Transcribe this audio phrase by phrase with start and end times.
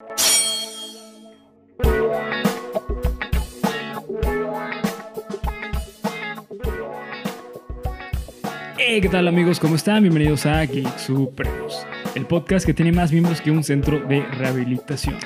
[0.00, 0.06] Hey,
[9.02, 9.58] ¿qué tal amigos?
[9.58, 10.02] ¿Cómo están?
[10.02, 11.84] Bienvenidos a Geek Supremos,
[12.14, 15.16] el podcast que tiene más miembros que un centro de rehabilitación.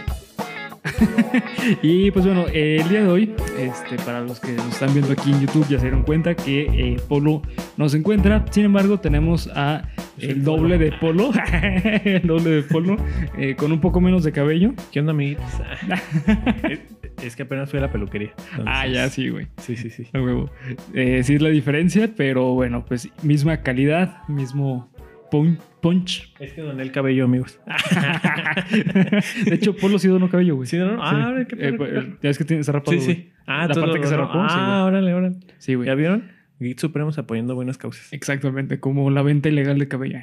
[1.82, 5.32] y pues bueno, el día de hoy, este, para los que nos están viendo aquí
[5.32, 7.42] en YouTube ya se dieron cuenta que eh, Polo
[7.76, 8.46] no se encuentra.
[8.50, 9.82] Sin embargo, tenemos a
[10.22, 11.30] el doble de Polo,
[12.04, 12.96] el doble de Polo,
[13.36, 14.72] eh, con un poco menos de cabello.
[14.92, 15.44] ¿Qué onda, amiguitos?
[17.22, 18.32] es que apenas fui a la peluquería.
[18.66, 19.48] Ah, ya, sí, güey.
[19.58, 20.06] Sí, sí, sí.
[20.14, 20.50] Huevo.
[20.94, 24.90] Eh, sí es la diferencia, pero bueno, pues misma calidad, mismo
[25.30, 26.32] pun- punch.
[26.38, 27.60] Es que doné el cabello, amigos.
[29.44, 30.66] de hecho, Polo sí donó cabello, güey.
[30.66, 31.02] ¿Sí donó?
[31.02, 31.92] Ah, órale, qué Eh, pues.
[32.22, 33.28] Ya es que tiene rapado, Sí, sí.
[33.46, 35.36] Ah, La parte que se rapó, sí, Ah, órale, órale.
[35.58, 35.88] Sí, güey.
[35.88, 36.31] ¿Ya vieron?
[36.62, 38.12] Geek Supremos apoyando buenas causas.
[38.12, 40.18] Exactamente, como la venta ilegal de cabello.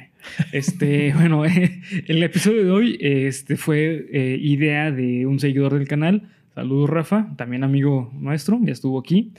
[0.52, 5.86] Este, bueno, eh, el episodio de hoy este, fue eh, idea de un seguidor del
[5.86, 6.28] canal.
[6.54, 9.32] Saludos, Rafa, también amigo nuestro, ya estuvo aquí.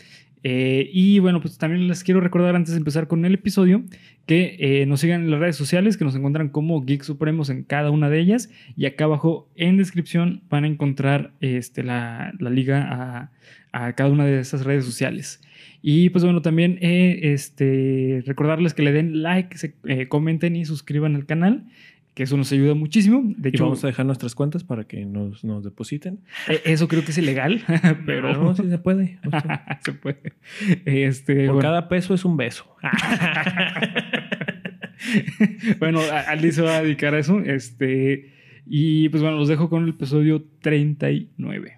[0.44, 3.84] Eh, y bueno, pues también les quiero recordar antes de empezar con el episodio
[4.26, 7.64] que eh, nos sigan en las redes sociales, que nos encuentran como Geek Supremos en
[7.64, 8.50] cada una de ellas.
[8.76, 13.32] Y acá abajo en descripción van a encontrar este, la, la liga a,
[13.72, 15.42] a cada una de esas redes sociales.
[15.82, 20.66] Y pues bueno, también eh, este, recordarles que le den like, se, eh, comenten y
[20.66, 21.66] suscriban al canal,
[22.14, 23.24] que eso nos ayuda muchísimo.
[23.38, 26.20] De Y hecho, vamos a dejar nuestras cuentas para que nos, nos depositen.
[26.50, 27.64] eh, eso creo que es ilegal,
[28.06, 29.18] pero no, sí se puede.
[29.26, 30.34] O sea, se puede.
[30.86, 32.66] Este, por bueno, cada peso es un beso.
[35.80, 37.40] bueno, a- Ali se va a dedicar a eso.
[37.40, 38.34] Este,
[38.66, 41.78] y pues bueno, los dejo con el episodio 39.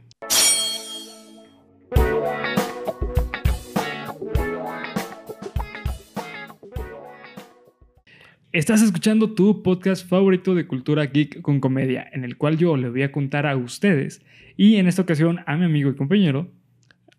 [8.53, 12.89] Estás escuchando tu podcast favorito de cultura geek con comedia, en el cual yo le
[12.89, 14.21] voy a contar a ustedes
[14.55, 16.47] y en esta ocasión a mi amigo y compañero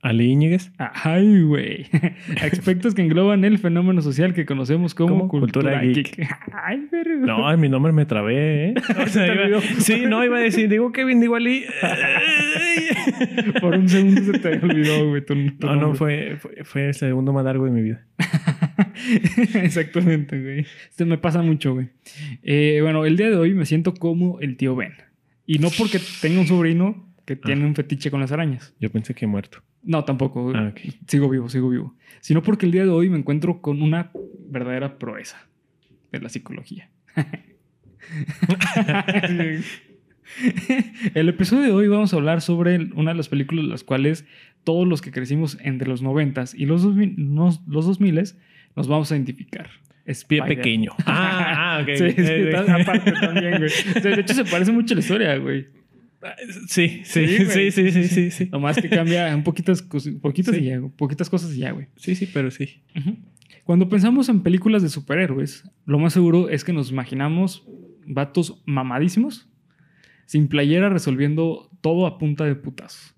[0.01, 0.71] Ali Íñiguez.
[0.79, 1.87] Ay, güey.
[2.53, 6.17] Aspectos que engloban el fenómeno social que conocemos como, cultura, cultura geek.
[6.17, 6.29] geek.
[6.63, 7.27] Ay, verga.
[7.27, 8.75] No, en mi nombre me trabé, ¿eh?
[9.03, 9.61] O sea, Te iba- olvidó.
[9.79, 11.65] sí, no, iba a decir, digo Kevin, digo Ali.
[13.61, 15.25] Por un segundo se te olvidó, güey.
[15.25, 18.05] tu- tu No, no, fue, fue, fue el segundo más largo de mi vida.
[19.55, 20.67] Exactamente, güey.
[20.91, 21.91] Esto me pasa mucho, güey.
[22.43, 24.93] Eh, bueno, el día de hoy me siento como el tío Ben.
[25.47, 28.75] Y no porque tenga un sobrino que tiene un fetiche con las arañas.
[28.81, 29.63] Yo pensé que muerto.
[29.83, 30.53] No, tampoco.
[30.55, 30.81] Ah, ok.
[31.07, 31.95] Sigo vivo, sigo vivo.
[32.21, 34.11] Sino porque el día de hoy me encuentro con una
[34.49, 35.47] verdadera proeza
[36.13, 36.91] de la psicología.
[41.15, 44.25] el episodio de hoy vamos a hablar sobre una de las películas las cuales
[44.65, 48.19] todos los que crecimos entre los 90 y los 2000, nos- los 2000
[48.77, 49.69] nos vamos a identificar.
[50.05, 50.93] Es Pie pequeño.
[51.07, 51.89] Ah, ah, ok.
[51.97, 53.67] Sí, sí, Eh, aparte también, güey.
[53.67, 55.67] O sea, de hecho, se parece mucho a la historia, güey.
[56.69, 57.71] Sí, Sí, sí, güey.
[57.71, 58.49] sí, sí, sí, sí.
[58.51, 59.83] Nomás que cambia un poquitas,
[60.23, 60.63] poquitas Sí.
[60.63, 61.87] y ya, poquitas cosas y ya, güey.
[61.97, 62.83] Sí, sí, pero sí.
[62.99, 63.17] Ujú.
[63.65, 67.67] Cuando pensamos en películas de superhéroes, lo más seguro es que nos imaginamos
[68.07, 69.49] vatos mamadísimos,
[70.27, 73.15] sin playera, resolviendo todo a punta de putazos.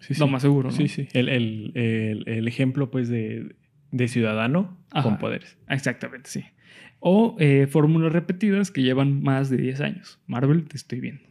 [0.00, 0.20] Sí, sí.
[0.20, 0.76] Lo más seguro, ¿no?
[0.76, 1.08] Sí, sí.
[1.12, 3.54] El, el, el, el ejemplo, pues, de,
[3.96, 5.08] de ciudadano Ajá.
[5.08, 5.56] con poderes.
[5.68, 6.44] Exactamente, sí.
[6.98, 10.18] O eh, fórmulas repetidas que llevan más de 10 años.
[10.26, 11.22] Marvel, te estoy viendo.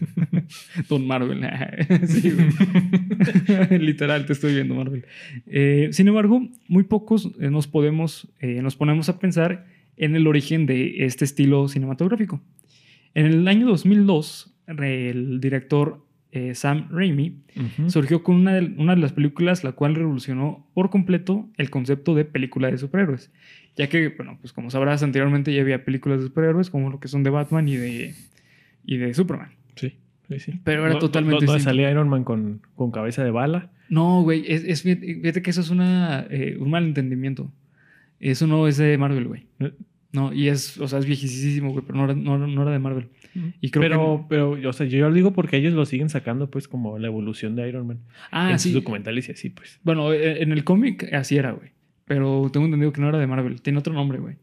[0.88, 1.40] Don Marvel.
[2.06, 3.78] sí, güey.
[3.78, 5.06] Literal, te estoy viendo, Marvel.
[5.46, 10.26] Eh, sin embargo, muy pocos eh, nos podemos, eh, nos ponemos a pensar en el
[10.26, 12.40] origen de este estilo cinematográfico.
[13.14, 17.38] En el año 2002, el director eh, Sam Raimi
[17.88, 22.14] surgió con una de, una de las películas la cual revolucionó por completo el concepto
[22.14, 23.32] de película de superhéroes.
[23.76, 27.08] Ya que, bueno, pues como sabrás, anteriormente ya había películas de superhéroes como lo que
[27.08, 28.14] son de Batman y de,
[28.84, 29.50] y de Superman.
[29.76, 29.96] Sí,
[30.28, 30.60] sí, sí.
[30.64, 31.70] Pero era totalmente Donde distinto.
[31.70, 33.70] salía Iron Man con, con cabeza de bala.
[33.88, 37.50] No, güey, es, es- fíjate fíjate que eso es una, eh, un malentendimiento.
[38.20, 39.46] Eso no es de Marvel, güey.
[40.12, 40.16] Eh.
[40.16, 42.78] No, y es, o sea, es viejísimo, güey, pero no era, no, no era de
[42.78, 43.08] Marvel.
[43.60, 46.66] Y creo pero, pero, o sea, yo lo digo porque ellos lo siguen sacando, pues,
[46.66, 48.00] como la evolución de Iron Man.
[48.32, 48.72] Ah, en sí.
[48.72, 49.78] sus documentales y así, pues.
[49.84, 51.70] Bueno, eh, en el cómic así era, güey.
[52.06, 53.62] Pero tengo entendido que no era de Marvel.
[53.62, 54.36] Tiene otro nombre, güey.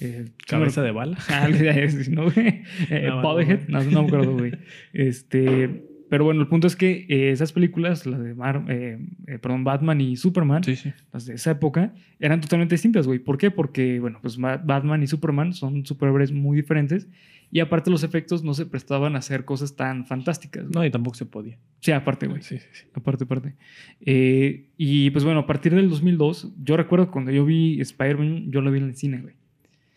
[0.00, 1.16] Eh, Cabeza de bala.
[1.30, 1.48] Ah,
[2.10, 2.62] ¿no, güey?
[2.90, 4.52] Eh, No, Bodyhead, no, no, no me acuerdo, güey.
[4.92, 5.82] Este,
[6.16, 9.64] pero bueno, el punto es que eh, esas películas, las de Mar- eh, eh, perdón,
[9.64, 10.90] Batman y Superman, Sí, sí.
[11.12, 13.18] las de esa época, eran totalmente distintas, güey.
[13.18, 13.50] ¿Por qué?
[13.50, 17.06] Porque, bueno, pues Ma- Batman y Superman son superhéroes muy diferentes
[17.52, 20.64] y aparte los efectos no se prestaban a hacer cosas tan fantásticas.
[20.74, 21.58] No, y tampoco se podía.
[21.80, 22.40] Sí, aparte, güey.
[22.40, 22.84] Sí, sí, sí.
[22.94, 23.54] Aparte, aparte.
[24.00, 28.70] Y pues bueno, a partir del 2002, yo recuerdo cuando yo vi Spider-Man, yo lo
[28.72, 29.34] vi en el cine, güey.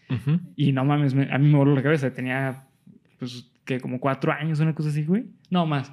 [0.10, 0.40] Ujú.
[0.56, 2.12] Y no mames, me- a mí me voló la cabeza.
[2.14, 2.66] Tenía,
[3.20, 5.26] pues, que como cuatro años, una cosa así, güey.
[5.52, 5.92] No, más.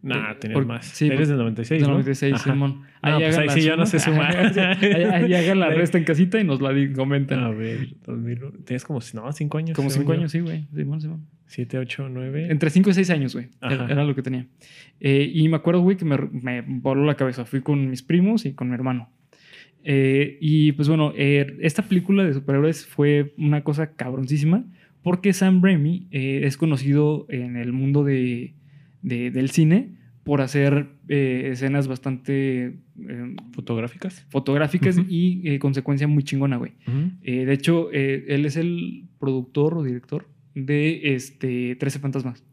[0.00, 0.86] Nah, Eh, tenías por- más.
[0.86, 1.94] sí, Eres del 96, Del ¿no?
[1.94, 2.52] 96, Ajá.
[2.52, 2.70] Simón.
[3.02, 4.36] No, pues hagan ahí la sí ya no sé sumar.
[4.58, 7.40] Ahí, ahí hagan la resta en casita y nos la comentan.
[7.40, 9.76] A ver, 2000, tienes como, no, 5 años.
[9.76, 10.18] como cinco yo.
[10.20, 10.66] años, sí, güey.
[10.74, 11.26] Simón, Simón.
[11.46, 12.46] 7, 8, 9.
[12.50, 13.48] Entre 5 y 6 años, güey.
[13.60, 14.46] Era, lo que tenía.
[15.00, 17.44] Eh, y me acuerdo, güey, que me, me voló la cabeza.
[17.44, 19.10] Fui con mis primos y con mi hermano.
[19.84, 24.64] Eh, y pues bueno, eh, esta película de superhéroes fue una cosa cabroncísima
[25.02, 28.54] porque Sam Raimi eh, es conocido en el mundo de,
[29.02, 34.26] de- del cine por hacer eh, escenas bastante eh, ¿Fotográficas?
[34.28, 36.72] fotográficas y eh, consecuencia muy chingona, güey.
[37.22, 42.44] De hecho, él es el productor o director de este 13 Fantasmas,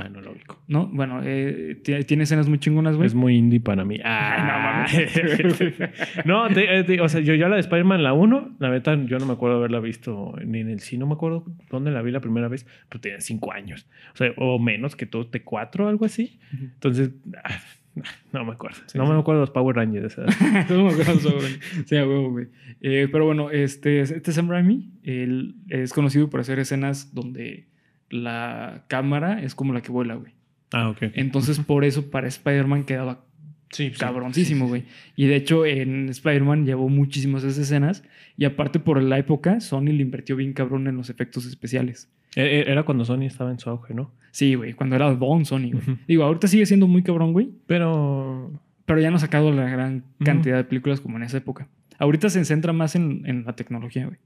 [0.00, 0.60] Ah, no lo ubico.
[0.68, 0.86] ¿no?
[0.86, 3.06] Bueno, eh, ti- tiene escenas muy chingonas, güey.
[3.06, 3.98] Es muy indie para mí.
[4.04, 4.86] Ah,
[6.24, 8.94] no, te- eh, te- o sea, yo ya la de Spider-Man, la 1, la neta,
[9.06, 12.02] yo no me acuerdo haberla visto ni en el cine, no me acuerdo dónde la
[12.02, 13.86] vi la primera vez, pero tenía 5 años.
[14.14, 16.38] O sea, o menos que tú, de 4 o algo así.
[16.52, 17.10] Entonces,
[17.44, 17.58] ah,
[18.32, 18.76] no me acuerdo.
[18.86, 19.12] Sí, no sí.
[19.12, 20.16] me acuerdo de los Power Rangers.
[20.16, 20.66] de esa edad.
[20.70, 22.46] No me acuerdo sobre- Sí, a huevo, güey.
[22.80, 27.66] Eh, pero bueno, este, este Sam Raimi, él es conocido por hacer escenas donde
[28.10, 30.32] la cámara es como la que vuela, güey.
[30.72, 30.98] ah, ok.
[31.14, 33.24] Entonces, por eso para Spider-Man quedaba
[33.70, 34.84] Sí, cabroncísimo, güey.
[35.14, 38.02] Y de hecho, en Spider-Man llevó muchísimas esas escenas.
[38.38, 42.10] Y aparte, por la época, Sony le invirtió bien cabrón en los efectos especiales.
[42.34, 44.10] E- e- Era cuando Sony estaba en su auge, ¿no?
[44.30, 45.98] Sí, güey, cuando era Don Sony, güey.
[46.06, 47.50] Digo, ahorita sigue siendo muy cabrón, güey.
[47.66, 51.68] Pero Pero ya no ha sacado la gran cantidad de películas como en esa época.
[51.98, 54.18] Ahorita se centra más en, en la tecnología, güey.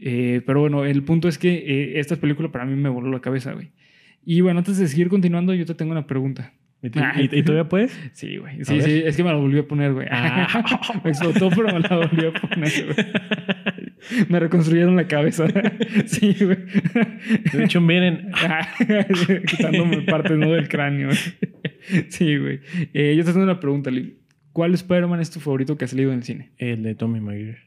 [0.00, 3.20] Eh, pero bueno, el punto es que eh, esta película para mí me voló la
[3.20, 3.70] cabeza, güey.
[4.24, 6.52] Y bueno, antes de seguir continuando, yo te tengo una pregunta.
[6.82, 7.92] ¿Y, tú- y- y todavía puedes?
[8.14, 8.64] Sí, güey.
[8.64, 10.06] Sí, sí, es que me la volví a poner, güey.
[10.10, 10.46] Ah.
[11.04, 14.26] me explotó, pero me la volví a poner, güey.
[14.30, 15.46] Me reconstruyeron la cabeza.
[16.06, 16.56] sí, güey.
[17.52, 18.30] De hecho, miren,
[19.46, 20.50] Quitándome partes, ¿no?
[20.52, 21.08] Del cráneo.
[21.08, 22.04] güey.
[22.08, 22.60] sí, güey.
[22.94, 24.16] Eh, yo te tengo una pregunta, Lee.
[24.52, 26.50] ¿Cuál Spider-Man es tu favorito que ha salido en el cine?
[26.58, 27.58] el de Tommy Maguire.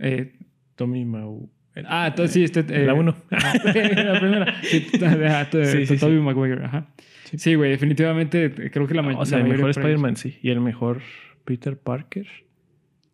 [0.00, 0.32] Eh,
[0.76, 1.50] Tommy Mau.
[1.86, 2.60] Ah, entonces sí, este...
[2.60, 3.14] eh, La 1.
[3.30, 4.62] la primera.
[4.62, 6.22] Sí, Sí, sí, Tobey sí.
[6.22, 6.88] Maguire, ajá.
[7.36, 7.54] Sí.
[7.54, 9.70] Güey, definitivamente eh, creo que la, ma- o sea, el mayoría mejor.
[9.82, 10.38] Spider-Man, sí.
[10.42, 11.00] Y el mejor
[11.44, 12.26] Peter Parker,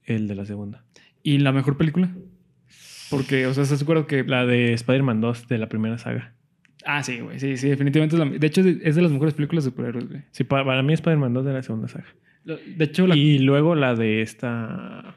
[0.04, 0.84] el de la segunda.
[1.22, 2.10] ¿Y la mejor película?
[3.10, 6.34] Porque, o sea, ¿estás acuerdo que La de Spider-Man 2 de la primera saga.
[6.84, 7.38] Ah, sí, güey.
[7.40, 8.26] Sí, sí, definitivamente es la...
[8.38, 10.22] De hecho, es de las mejores películas de superhéroes, güey.
[10.30, 12.06] Sí, pa- para, mí Spider-Man 2 de la segunda saga.
[12.44, 13.14] De hecho, la...
[13.16, 15.16] Y luego la de esta...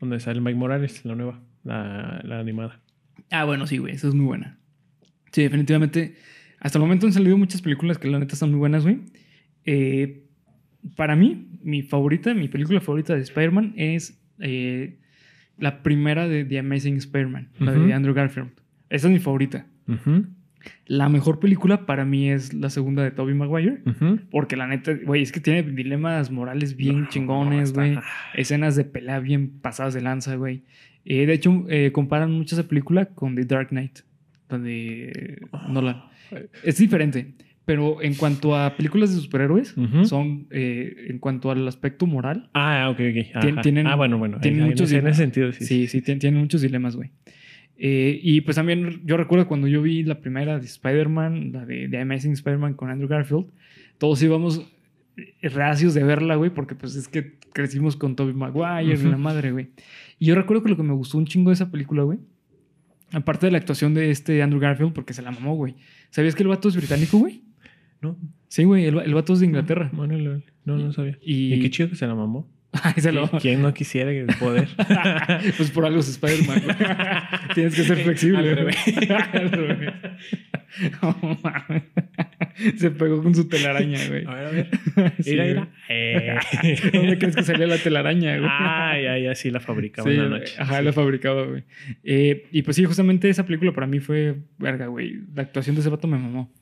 [0.00, 1.40] Donde sale Mike Morales, la nueva.
[1.68, 2.80] La, la animada.
[3.30, 3.94] Ah, bueno, sí, güey.
[3.94, 4.58] Esa es muy buena.
[5.32, 6.16] Sí, definitivamente.
[6.60, 9.00] Hasta el momento han salido muchas películas que la neta están muy buenas, güey.
[9.66, 10.24] Eh,
[10.96, 14.98] para mí, mi favorita, mi película favorita de Spider-Man es eh,
[15.58, 18.50] la primera de The Amazing Spider-Man, la de Andrew Garfield.
[18.88, 19.66] Esa es mi favorita.
[20.86, 23.82] La mejor película para mí es la segunda de Tobey Maguire.
[24.30, 27.98] Porque la neta, güey, es que tiene dilemas morales bien No, chingones, güey.
[28.34, 30.64] Escenas de pelea bien pasadas de lanza, güey.
[31.10, 34.00] Eh, de hecho, eh, comparan mucho esa película con The Dark Knight,
[34.48, 35.38] donde
[35.70, 36.02] Nolan.
[36.62, 37.32] Es diferente,
[37.64, 39.74] pero en cuanto a películas de superhéroes,
[40.04, 43.40] son, eh, en cuanto al aspecto moral, Ah, ok, ok.
[43.42, 44.38] Tien- tienen- ah, bueno, bueno.
[44.40, 45.64] tienen Ahí- ahí muchos ese- en ese sentido, sí.
[45.64, 47.10] sí, sí, tien- tienen muchos dilemas, güey.
[47.78, 51.88] Eh, y pues también yo recuerdo cuando yo vi la primera de Spider-Man, la de,
[51.88, 53.46] de Amazing Spider-Man con Andrew Garfield,
[53.98, 54.68] todos íbamos
[55.42, 59.08] reacios de verla, güey, porque pues es que crecimos con Tobey Maguire Ujú.
[59.08, 59.68] la madre, güey.
[60.18, 62.18] Y yo recuerdo que lo que me gustó un chingo de esa película, güey,
[63.12, 65.74] aparte de la actuación de este Andrew Garfield, porque se la mamó, güey.
[66.10, 67.42] ¿Sabías que el vato es británico, güey?
[68.00, 68.16] No,
[68.48, 69.90] Sí, güey, el, el vato es de Inglaterra.
[69.92, 71.18] No, no, no sabía.
[71.22, 72.48] Y, Y qué chido que se la mamó.
[72.82, 74.68] Ay, se lo- ¿Qui- ¿Quién no quisiera el poder?
[75.56, 76.62] pues por algo es Spider-Man.
[77.58, 78.38] Tienes que ser flexible.
[78.50, 78.64] Al güey.
[78.64, 78.76] revés.
[81.00, 81.82] Al.
[82.76, 84.24] Se pegó con su telaraña, güey.
[84.26, 84.68] A ver, a ver.
[85.26, 85.68] Mira.
[85.88, 86.36] Eh.
[86.92, 88.48] ¿Dónde crees que salía la telaraña, güey?
[88.50, 90.54] Ah, ya, ya, sí la fabricaba Sí, una noche.
[90.58, 90.84] Ajá, Sí.
[90.84, 91.64] la fabricaba, güey.
[92.04, 95.20] Eh, y pues sí, justamente esa película para mí fue verga, güey.
[95.34, 96.52] La actuación de ese vato me mamó.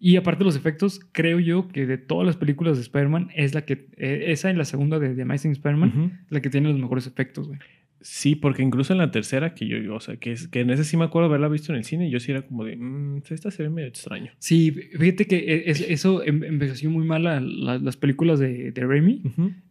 [0.00, 3.54] Y aparte de los efectos, creo yo que de todas las películas de Spider-Man, es
[3.54, 3.88] la que.
[3.96, 6.10] eh, esa y la segunda de The Amazing Spider-Man, Ujú.
[6.30, 7.58] la que tiene los mejores efectos, güey.
[8.00, 10.84] Sí, porque incluso en la tercera, que yo, o sea, que, es, que en ese
[10.84, 13.50] sí me acuerdo haberla visto en el cine, yo sí era como de, mmm, esta
[13.50, 14.30] se ve medio extraño.
[14.38, 17.40] Sí, fíjate que e- es- eso em- envejeció muy mal la-
[17.78, 19.22] las películas de, de Raimi.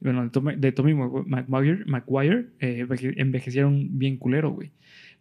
[0.02, 4.72] Bueno, de Tommy, de Tommy Maguire, Maguire eh, enveje- envejecieron bien culero, güey.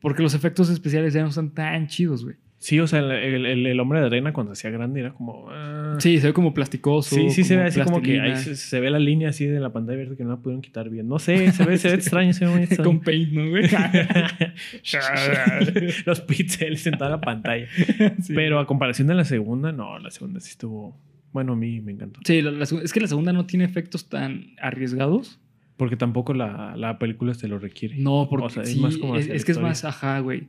[0.00, 2.36] Porque los efectos especiales ya no están tan chidos, güey.
[2.58, 5.46] Sí, o sea, el, el- el hombre de arena cuando se hacía grande era como.
[5.50, 5.96] ah.
[6.00, 7.14] Sí, se ve como plasticoso.
[7.14, 9.60] Sí, sí, se ve así como que ahí se, se ve la línea así de
[9.60, 11.06] la pantalla verde que no la pudieron quitar bien.
[11.06, 12.84] No sé, se ve, se ve extraño, se ve muy extraño.
[12.88, 13.64] Con paint, ¿no, güey?
[16.06, 17.66] Los píxeles en toda la pantalla.
[18.22, 18.32] Sí.
[18.34, 20.98] Pero a comparación de la segunda, no, la segunda sí estuvo.
[21.32, 22.20] Bueno, a mí me encantó.
[22.24, 25.38] Sí, la- la seg- es que la segunda no tiene efectos tan arriesgados.
[25.76, 27.96] Porque tampoco la, la película te lo requiere.
[27.98, 30.44] No, porque O sea, es más como es, es que es más, ajá, güey.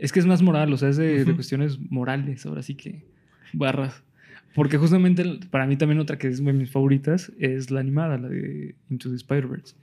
[0.00, 3.04] Es que es más moral, o sea, es de, cuestiones morales, ahora sí que
[3.52, 4.02] barras.
[4.54, 8.28] Porque justamente para mí también otra que es de mis favoritas es la animada, la
[8.28, 9.76] de Into the Spider-Verse.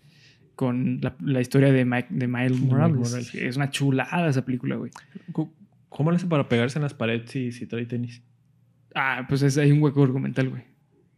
[0.56, 2.98] Con la, la historia de, Mike- de Miles Morales.
[2.98, 3.36] Morales.
[3.36, 4.92] Es una chulada esa película, güey.
[5.32, 5.54] ¿Cómo-
[5.90, 8.22] ¿Cómo le hace para pegarse en las paredes si, si trae tenis?
[8.96, 10.64] Ah, pues es, hay un hueco argumental, güey.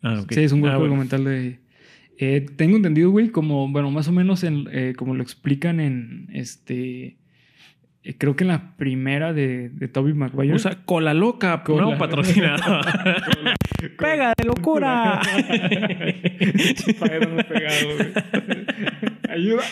[0.01, 0.31] Ah, ok.
[0.33, 0.93] Sí, es un hueco Ah, bueno.
[0.93, 1.59] argumental de...
[2.17, 6.27] eh, tengo entendido, güey, como, bueno, más o menos en, eh, como lo explican en,
[6.33, 7.17] este...
[8.03, 10.53] eh, creo que en la primera de, de Tobey Maguire.
[10.55, 11.81] Usa cola loca, Cola.
[11.83, 12.81] no patrocinado.
[13.97, 15.21] ¡Pega de locura!
[19.29, 19.63] Ayuda.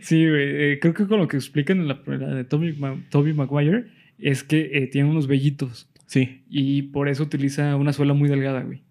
[0.00, 0.72] sí, güey.
[0.72, 2.96] eh, creo que con lo que explican en la, la de Tobey, Ma-
[3.34, 3.86] Maguire
[4.18, 8.62] es que eh, tiene unos vellitos sí, y por eso utiliza una suela muy delgada,
[8.62, 8.82] güey.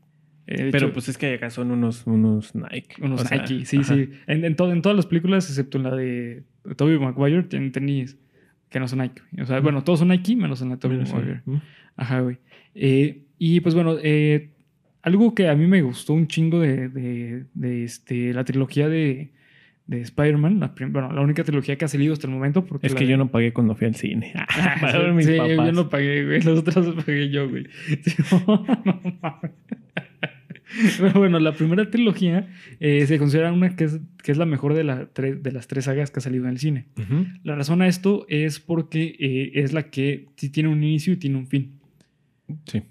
[0.48, 2.96] Eh, pero hecho, pues es que acá son unos, unos Nike.
[3.01, 3.94] unos O sea, Nike, sí, ajá.
[3.96, 4.10] sí.
[4.27, 6.44] En, en, to- en todas las películas, excepto en la de
[6.77, 8.18] Tobey Maguire, tienen tenis
[8.70, 9.22] que no son Nike.
[9.42, 11.42] O sea, bueno, todos son Nike, menos en la de Menos, Maguire.
[11.46, 11.62] ¿no?
[11.98, 12.38] Ajá, güey.
[12.75, 14.51] Eh, y pues bueno, eh,
[15.01, 19.32] algo que a mí me gustó un chingo de, de- de, este, la trilogía de,
[19.86, 22.66] de Spider-Man, la, bueno, la única trilogía que ha salido hasta el momento.
[22.66, 24.34] Porque Es que de- yo no pagué cuando fui al cine.
[24.82, 25.56] Ver sí, mis sí, papás.
[25.66, 26.42] yo no pagué, güey.
[26.42, 27.68] Los otros los pagué yo, güey.
[28.04, 28.16] Sí,
[28.48, 29.51] no, no mames.
[31.00, 34.74] Pero bueno, la primera trilogía eh, se considera una que es, que es la mejor
[34.74, 36.88] de, la de las tres sagas que ha salido en el cine.
[36.97, 37.25] Ujú.
[37.43, 41.17] La razón a esto es porque eh, es la que sí tiene un inicio y
[41.17, 41.79] tiene un fin.
[42.65, 42.83] Sí.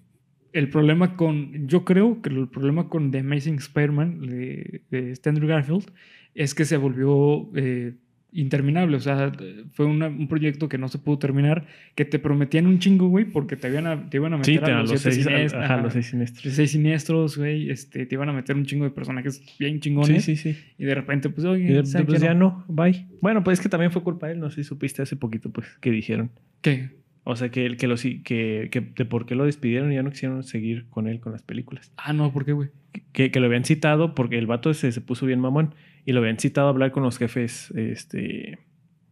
[0.52, 5.48] El problema con, yo creo que el problema con The Amazing Spider-Man de, de Andrew
[5.48, 5.90] Garfield
[6.34, 7.94] es que se volvió eh,
[8.40, 8.96] interminable.
[8.96, 9.32] O sea,
[9.72, 13.24] fue una- un proyecto que no se pudo terminar, que te prometían un chingo, güey,
[13.24, 15.64] porque te, iban a, te iban a meter Sí, a los, los siete seis, siniestros,
[15.64, 16.54] ajá, los seis siniestros.
[16.54, 20.24] seis siniestros, güey, este, te iban a meter un chingo de personajes bien Sí, chingones.
[20.24, 20.56] sí, sí.
[20.78, 22.64] Y de repente, pues, Y oye, de- ¿saben pues ya no?
[22.68, 23.06] no, bye.
[23.20, 25.50] Bueno, pues es que también fue culpa de él, no sé si supiste hace poquito,
[25.50, 26.30] pues, que dijeron.
[26.60, 26.90] ¿Qué?
[27.28, 30.02] O sea, que, el- que, los, que, que de por qué lo despidieron y ya
[30.04, 31.92] no quisieron seguir con él con las películas.
[31.96, 32.68] Ah, no, ¿por qué, güey?
[33.12, 35.74] Que, que lo habían citado porque el vato se, se puso bien mamón
[36.06, 38.58] y lo habían citado a hablar con los jefes este,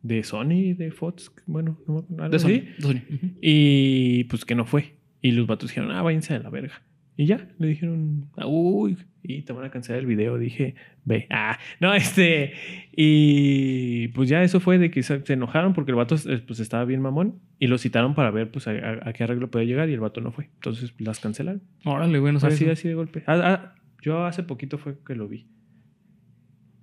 [0.02, 2.48] de Sony, de Fox, bueno, no algo De Sony.
[2.48, 2.68] así.
[2.78, 3.00] Sony.
[3.42, 4.94] Y pues que no fue.
[5.20, 6.80] Y los vatos dijeron, ah, váyanse a la verga.
[7.16, 10.36] Y ya, le dijeron, "Ah, uy, y te van a cancelar el video.
[10.36, 10.74] Dije,
[11.04, 12.52] ve, ah, no, este.
[12.96, 16.84] Y pues ya eso fue de que se enojaron porque el vato eh, pues estaba
[16.84, 19.88] bien mamón y lo citaron para ver pues a, a- a qué arreglo podía llegar
[19.90, 20.46] y el vato no fue.
[20.54, 21.62] Entonces las cancelaron.
[21.84, 22.72] Órale, güey, no sabía así, eso.
[22.72, 23.22] así de golpe.
[23.26, 25.46] Ah, ah, yo hace poquito fue que lo vi.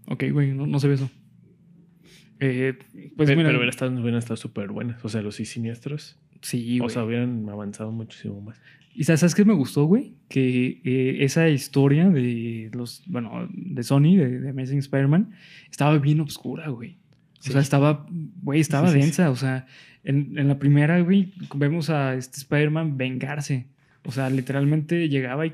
[0.08, 1.10] Ok, güey, no, no sabía eso.
[2.40, 2.74] Eh,
[3.16, 5.04] pues pero mira, pero hubieran estado, hubieran estado súper buenas.
[5.06, 6.20] O sea, los sí siniestros.
[6.42, 6.94] sí, o güey.
[6.94, 8.60] sea, hubieran avanzado muchísimo más.
[8.94, 10.16] Y sabes, ¿sabes qué me gustó, güey?
[10.28, 15.32] Que eh, esa historia de los, bueno, de Sony, de, de Amazing Spider-Man,
[15.70, 16.98] estaba bien oscura, güey.
[17.40, 17.52] O Sí.
[17.54, 18.06] sea, estaba,
[18.42, 19.06] güey, estaba Sí, sí, sí.
[19.06, 19.30] densa.
[19.30, 19.66] O sea,
[20.04, 23.68] en, en la primera, güey, vemos a este Spider-Man vengarse.
[24.04, 25.54] O sea, literalmente llegaba y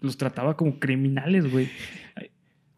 [0.00, 1.68] los trataba como criminales, güey.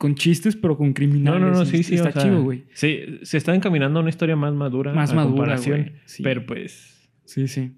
[0.07, 1.41] Con chistes, pero con No, criminales.
[1.41, 1.97] no, no, sí, sí.
[1.97, 2.65] Está o sea, chido, güey.
[2.75, 4.93] Sí, se está encaminando a una historia más madura.
[4.95, 5.93] Más a madura, comparación, güey.
[6.05, 6.23] Sí.
[6.23, 7.11] Pero pues.
[7.25, 7.73] Sí, sí.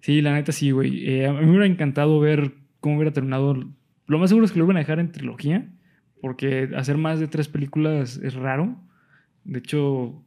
[0.00, 1.08] Sí, la neta sí, güey.
[1.08, 3.56] Eh, a mí me hubiera encantado ver cómo hubiera terminado.
[4.06, 5.66] Lo más seguro es que lo iban a dejar en trilogía,
[6.20, 8.78] porque hacer más de tres películas es raro.
[9.44, 10.22] De hecho,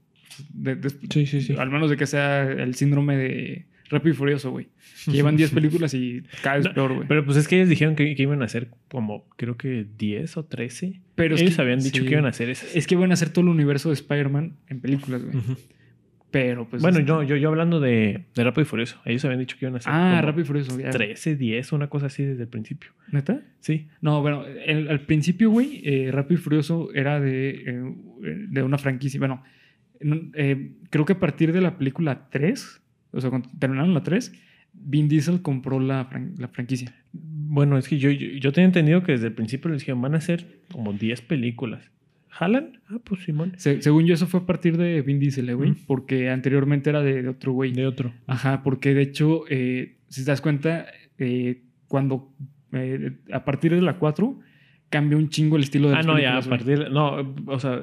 [0.51, 1.55] de- de- Sí, sí, sí.
[1.59, 4.67] al menos de que sea el síndrome de Rápido y Furioso, güey.
[5.05, 7.07] Que llevan 10 películas y cada vez No, peor, güey.
[7.07, 10.37] Pero pues es que ellos dijeron que, que iban a hacer como, creo que 10
[10.37, 11.01] o 13.
[11.15, 12.07] Pero es ellos que- habían dicho sí.
[12.07, 12.75] que iban a hacer esas.
[12.75, 15.35] Es que van a hacer todo el universo de Spider-Man en películas, güey.
[16.31, 16.81] Pero pues.
[16.83, 19.01] bueno, este- yo, yo, yo hablando de, de Rápido y Furioso.
[19.05, 20.91] Ellos habían dicho que iban a hacer Ah, Rápido y Furioso, ya.
[20.91, 22.91] 13, 10, una cosa así desde el principio.
[23.11, 23.41] ¿Neta?
[23.61, 23.87] Sí.
[24.01, 27.93] No, bueno, el- al principio, güey, eh, Rápido y Furioso era de, eh,
[28.49, 29.19] de una franquicia.
[29.19, 29.43] Bueno,
[29.99, 32.79] en- eh, creo que a partir de la película 3,
[33.11, 34.31] o sea, cuando terminaron la 3,
[34.73, 36.93] Vin Diesel compró la, fran- la franquicia.
[37.11, 40.13] Bueno, es que yo, yo, yo tenía entendido que desde el principio les dijeron van
[40.13, 41.89] a hacer como 10 películas.
[42.29, 42.79] ¿Jalan?
[42.87, 43.53] Ah, pues Simón.
[43.57, 47.01] Se- según yo, eso fue a partir de Vin Diesel, eh, güey, porque anteriormente era
[47.01, 47.71] de, de otro güey.
[47.73, 48.13] De otro.
[48.27, 50.85] Ajá, porque de hecho, eh, si te das cuenta,
[51.17, 52.31] eh, cuando
[52.71, 54.39] eh, a partir de la 4
[54.89, 56.77] cambió un chingo el estilo de Ah, no, ya, a películas, güey.
[56.77, 56.91] partir.
[56.93, 57.81] No, o sea,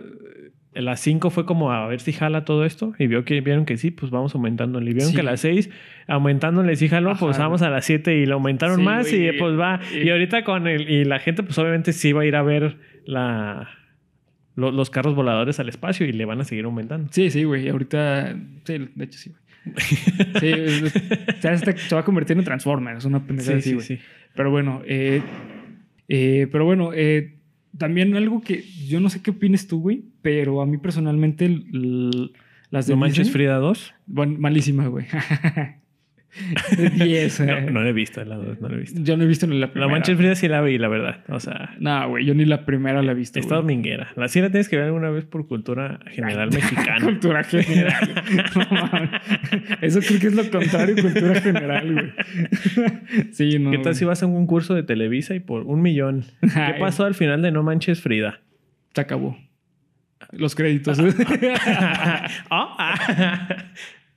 [0.83, 3.77] las 5 fue como a ver si jala todo esto y vio que vieron que
[3.77, 4.91] sí, pues vamos aumentándole.
[4.91, 5.15] Y vieron Sí.
[5.17, 5.71] que a las 6
[6.07, 9.33] aumentándole sí jaló, Ajá, pues vamos a las 7 y lo aumentaron Sí, más y
[9.39, 9.81] pues va.
[9.95, 12.43] y- Y ahorita con el y la gente pues obviamente sí va a ir a
[12.43, 13.69] ver la
[14.55, 17.09] lo- los carros voladores al espacio y le van a seguir aumentando.
[17.13, 17.69] Sí, sí, güey.
[17.69, 18.35] Ahorita.
[18.65, 19.77] Sí, de hecho sí, güey.
[20.41, 23.75] Sí, es- es- ya se, está- se va a convertir en Transformers, una pendejada así,
[23.75, 23.99] güey.
[24.35, 25.21] Pero bueno, eh,
[26.09, 27.36] eh, pero bueno, eh,
[27.79, 31.49] también algo que yo no sé qué opines tú, güey, pero a mí personalmente
[32.71, 33.95] las de ¿No manches Disney- Frida 2?
[34.07, 35.07] Bueno, malísima, güey.
[36.77, 37.41] De 10.
[37.41, 37.71] No, eh.
[37.71, 39.01] no la he visto, la 2 no la he visto.
[39.03, 39.91] Yo no he visto ni la La primera.
[39.93, 41.25] manches Frida sí la vi, la verdad.
[41.29, 43.39] O sea, No, güey, yo ni la primera la he visto.
[43.39, 44.09] está dominguera.
[44.17, 47.05] La sí la tienes que ver alguna vez por cultura general mexicana.
[47.05, 48.23] Cultura general.
[48.57, 49.11] No.
[49.81, 52.13] Eso creo que es lo contrario, cultura general, güey.
[53.33, 53.71] Sí, no.
[53.71, 56.25] ¿Qué tal si vas a un curso de Televisa y por un millón?
[56.41, 58.41] ¿Qué pasó al final de No Manches Frida?
[58.95, 59.37] Se acabó.
[60.33, 60.99] Los créditos.
[62.51, 62.95] Ah,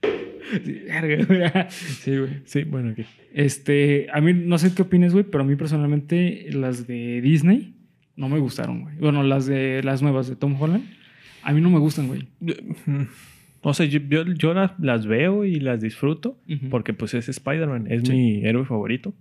[0.02, 0.29] güey.
[1.70, 2.30] Sí, güey.
[2.44, 3.04] sí, bueno, aquí.
[3.32, 7.74] Este, a mí no sé qué opinas, güey, pero a mí personalmente las de Disney
[8.16, 8.96] no me gustaron, güey.
[8.96, 10.84] Bueno, las de las nuevas de Tom Holland,
[11.42, 12.28] a mí no me gustan, güey.
[13.62, 16.40] O sea, yo, yo, yo las, las veo y las disfruto
[16.70, 18.12] porque pues es Spider-Man, es Sí.
[18.12, 19.14] mi héroe favorito.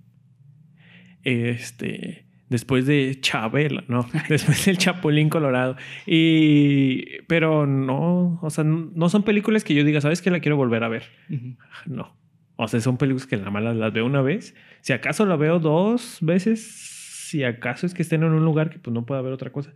[1.24, 5.78] Este, después de Chabela, no, después del Chapulín Colorado.
[6.06, 10.58] Y, pero no, o sea, no son películas que yo diga, ¿sabes que la quiero
[10.58, 11.04] volver a ver?
[11.30, 11.56] Ujú.
[11.86, 12.20] No.
[12.62, 14.54] O sea, son películas que nada más las, veo una vez.
[14.82, 18.80] Si acaso la veo dos veces, si acaso es que estén en un lugar que
[18.80, 19.74] pues no pueda ver otra cosa.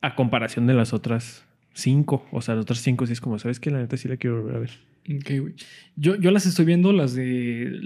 [0.00, 2.28] A comparación de las otras cinco.
[2.30, 4.40] O sea, las otras cinco sí es como, ¿sabes que La neta sí la quiero
[4.40, 4.70] volver a ver.
[5.16, 5.54] Ok, güey.
[5.96, 7.76] Yo, yo las estoy viendo, las de.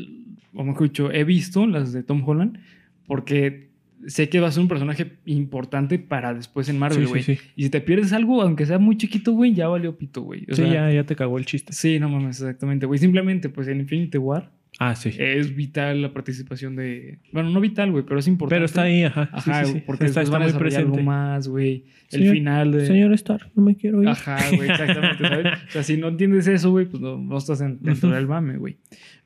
[0.53, 2.61] O mejor dicho, he visto las de Tom Holland,
[3.07, 3.68] porque
[4.07, 7.23] sé que va a ser un personaje importante para después en Marvel, güey.
[7.23, 7.43] sí, sí.
[7.57, 10.41] Y si te pierdes algo, aunque sea muy chiquito, güey, ya valió pito, güey.
[10.49, 11.73] Sí, sea, ya, ya te cagó el chiste.
[11.73, 12.99] Sí, no mames, exactamente, güey.
[12.99, 14.51] Simplemente, pues en Infinity War
[14.81, 15.11] Ah, sí.
[15.19, 17.19] es vital la participación de.
[17.33, 18.57] Bueno, no vital, güey, pero es importante.
[18.57, 19.29] Pero está ahí, ajá.
[19.33, 21.87] Ajá, porque está, está van a muy desarrollar algo más, güey.
[22.13, 22.87] El Señor- final de.
[22.87, 24.09] Señor Stark, no me quiero ir.
[24.11, 25.47] Ajá, güey, exactamente, ¿sabes?
[25.69, 28.57] O sea, si no entiendes eso, güey, pues no, no estás en- dentro del mame,
[28.59, 28.77] güey.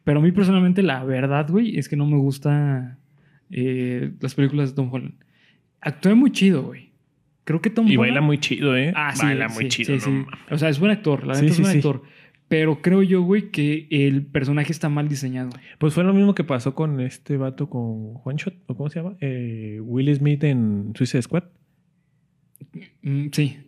[0.04, 2.98] Pero a mí personalmente, la verdad, güey, es que no me gusta
[3.52, 5.14] eh, las películas de Tom Holland.
[5.80, 6.90] Actúa muy chido, güey.
[7.44, 8.00] Creo que Tom Y Holland...
[8.00, 8.92] baila muy chido, ¿eh?
[8.96, 10.26] Ah, sí, baila sí, muy chido, sí, no.
[10.50, 12.02] O sea, es buen actor, la neta es buen actor.
[12.48, 15.50] Pero creo yo, güey, que el personaje está mal diseñado.
[15.78, 19.00] Pues fue lo mismo que pasó con este vato con One Shot, ¿o cómo se
[19.00, 19.16] llama?
[19.20, 21.44] Eh, Will Smith en Suicide Squad.
[23.02, 23.58] Mm, sí.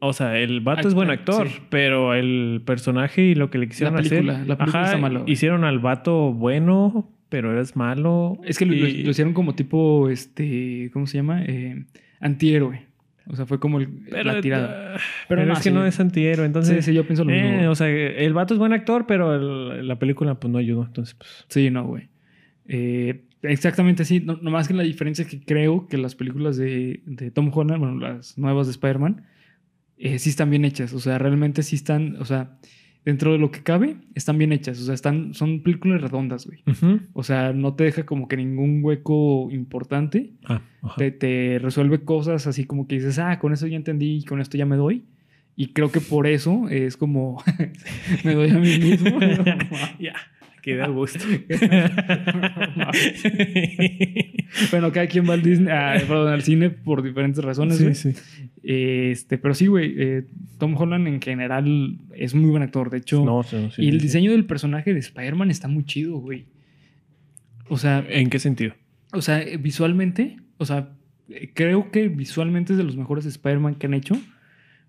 [0.00, 1.58] O sea, el vato Act- es buen actor, sí.
[1.68, 4.48] pero el personaje y lo que le quisieron película, hacer.
[4.48, 8.38] la película ajá, está malo, hicieron al vato bueno, pero eres malo.
[8.44, 11.42] Es que lo, lo- y- lo hicieron como tipo, este, ¿cómo se llama?
[11.46, 11.86] Eh,
[12.20, 12.86] antihéroe.
[13.26, 14.94] O sea, fue como el- pero, la tirada.
[14.96, 15.74] ah, Pero pero no, es que sí.
[15.74, 16.84] no es antihéroe, entonces.
[16.84, 17.48] sí, sí, yo pienso lo mismo.
[17.48, 17.66] eh, güey.
[17.66, 19.34] o sea, el vato es buen actor, pero
[19.78, 20.84] el- la película pues no ayudó.
[20.84, 21.46] Entonces, pues.
[21.48, 22.08] Sí, no, güey.
[22.66, 24.20] Eh, exactamente así.
[24.20, 27.78] No, nomás que la diferencia es que creo que las películas de, de Tom Holland,
[27.80, 29.24] bueno, las nuevas de Spider-Man,
[29.96, 30.92] eh, sí están bien hechas.
[30.92, 32.58] O sea, realmente sí están, o sea,
[33.04, 34.80] dentro de lo que cabe, están bien hechas.
[34.80, 36.62] O sea, están, son películas redondas, güey.
[37.12, 40.32] O sea, no te deja como que ningún hueco importante.
[40.44, 40.62] Ah.
[40.96, 44.40] Te, te resuelve cosas así como que dices, ah, con eso ya entendí y con
[44.40, 45.04] esto ya me doy.
[45.56, 47.42] Y creo que por eso es como
[48.24, 49.18] me doy a mí mismo.
[49.98, 50.14] ya,
[50.60, 51.24] queda a gusto.
[54.70, 57.78] bueno, cada quien va al, Disney, ah, perdón, al cine por diferentes razones.
[57.78, 58.12] sí, sí.
[58.62, 59.94] Este, pero sí, güey.
[59.96, 60.24] eh,
[60.58, 62.90] Tom Holland en general es muy buen actor.
[62.90, 64.06] De hecho, No, sí, sí, y el sí.
[64.06, 66.46] diseño del personaje de Spider-Man está muy chido, güey.
[67.68, 68.74] O sea, ¿En qué sentido?
[69.12, 70.90] o sea, visualmente, o sea,
[71.54, 74.18] creo que visualmente es de los mejores Spider-Man que han hecho.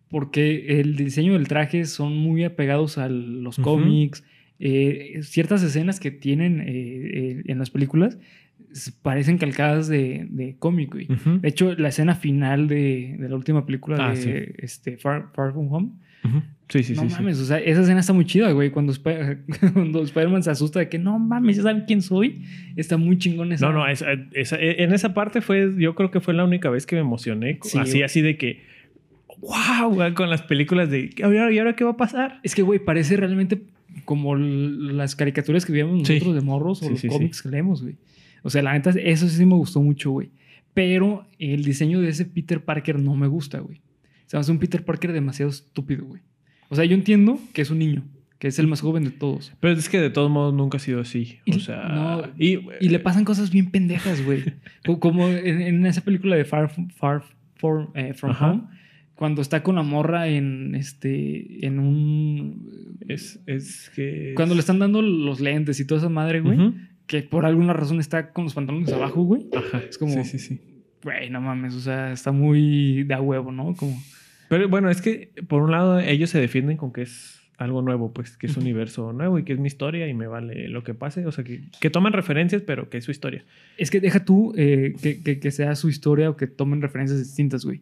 [0.10, 4.26] Porque el diseño del traje son muy apegados a los cómics.
[4.62, 8.18] Eh, ciertas escenas que tienen eh, eh, en las películas
[9.02, 11.08] parecen calcadas de, de cómic, güey.
[11.12, 11.40] Ujú.
[11.40, 14.32] De hecho, la escena final de, de la última película Ah, de sí.
[14.60, 15.90] este, Far, Far From Home.
[16.24, 16.42] Ujú.
[16.70, 17.10] Sí, sí, no sí.
[17.10, 17.16] sí.
[17.16, 18.70] mames, o sea, esa escena está muy chida, güey.
[18.70, 19.44] Cuando, Sp-
[19.74, 22.44] cuando Spider-Man se asusta de que no mames, ¿ya saben quién soy?
[22.78, 23.66] Está muy chingón esa.
[23.68, 26.86] No, no, esa- esa- en esa parte fue, yo creo que fue la única vez
[26.86, 27.60] que me emocioné.
[27.64, 28.04] Sí, así, güey.
[28.04, 28.62] así de que,
[29.42, 32.40] wow, con las películas de, ¿y ahora, ¿y ahora qué va a pasar?
[32.44, 33.64] Es que, güey, parece realmente
[34.06, 35.84] como las caricaturas que Sí.
[35.84, 37.14] nosotros de morros o Sí, los sí, sí.
[37.14, 37.98] cómics que leemos, güey.
[38.44, 40.32] O sea, la neta, eso sí me gustó mucho, güey.
[40.74, 43.82] Pero el diseño de ese Peter Parker no me gusta, güey.
[44.28, 46.22] Se me hace un Peter Parker demasiado estúpido, güey.
[46.70, 48.06] O sea, yo entiendo que es un niño,
[48.40, 49.52] que es el más joven de todos.
[49.60, 51.40] Pero es que de todos modos nunca ha sido así.
[51.46, 54.44] Y- O sea, no, y, Y le pasan cosas bien pendejas, güey.
[54.86, 57.24] Co- Como en, en esa película de Far, Far
[57.94, 58.36] eh, From.
[58.40, 58.64] Home,
[59.22, 61.64] cuando está con la morra en este.
[61.64, 62.98] en un.
[63.08, 64.34] Es, es que.
[64.36, 66.58] Cuando le están dando los lentes y toda esa madre, güey.
[67.06, 69.48] Que por alguna razón está con los pantalones abajo, güey.
[69.56, 69.80] Ajá.
[69.88, 70.60] Es como- Sí, sí, sí.
[71.04, 73.76] Güey, no mames, o sea, está muy de a huevo, ¿no?
[73.76, 73.96] Como.
[74.50, 78.12] Pero bueno, es que por un lado ellos se defienden con que es algo nuevo,
[78.14, 78.62] pues que es Ujú.
[78.62, 81.28] universo nuevo y que es mi historia y me vale lo que pase.
[81.28, 83.46] O sea, que, que toman referencias, pero que es su historia.
[83.78, 87.20] Es que deja tú eh, que, que- que sea su historia o que tomen referencias
[87.20, 87.82] distintas, güey.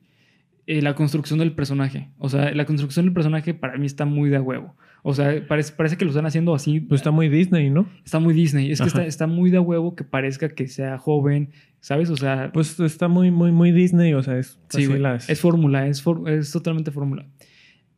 [0.72, 2.10] Eh, la construcción del personaje.
[2.20, 4.76] O sea, la construcción del personaje para mí está muy de huevo.
[5.02, 6.80] O sea, parece, parece que lo están haciendo así.
[6.80, 7.90] Pues está muy Disney, ¿no?
[8.06, 8.70] Está muy Disney.
[8.72, 9.00] Es que Ajá.
[9.00, 12.12] está, está muy de a huevo que parezca que sea joven, ¿sabes?
[12.12, 14.14] O sea, Pues está muy, muy, muy Disney.
[14.14, 17.26] O sea, es sí, así las- Es fórmula, es, for- es totalmente fórmula.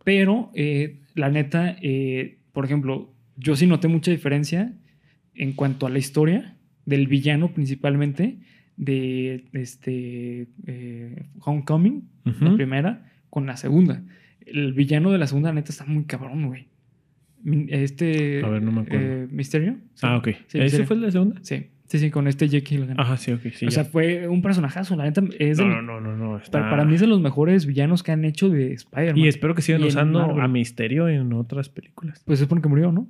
[0.05, 4.73] Pero, eh, la neta, eh, por ejemplo, yo sí noté mucha diferencia
[5.35, 6.55] en cuanto a la historia
[6.85, 8.39] del villano principalmente
[8.81, 14.01] de este eh, Homecoming, la primera, con la segunda.
[14.45, 16.67] El villano de la segunda, neta, está muy cabrón, güey.
[17.69, 18.43] Este.
[18.43, 19.05] A ver, no me acuerdo.
[19.05, 19.77] eh, ¿Misterio?
[19.93, 20.01] Sí.
[20.05, 20.25] Ah, ok.
[20.25, 20.87] Sí, ¿Ese Misterio.
[20.87, 21.35] fue el de segunda?
[21.43, 22.99] Sí, sí, sí, con este Jake Gyllenhaal.
[22.99, 23.41] Ajá, sí, ok.
[23.53, 24.95] Sí, o sea, fue un personajazo.
[24.95, 27.21] La neta es no, los- no, no, no, está- para, para mí es de los
[27.21, 29.17] mejores villanos que han hecho de Spider-Man.
[29.17, 32.23] Y espero que sigan Y usando a Misterio en otras películas.
[32.25, 33.07] Pues es porque murió, ¿no?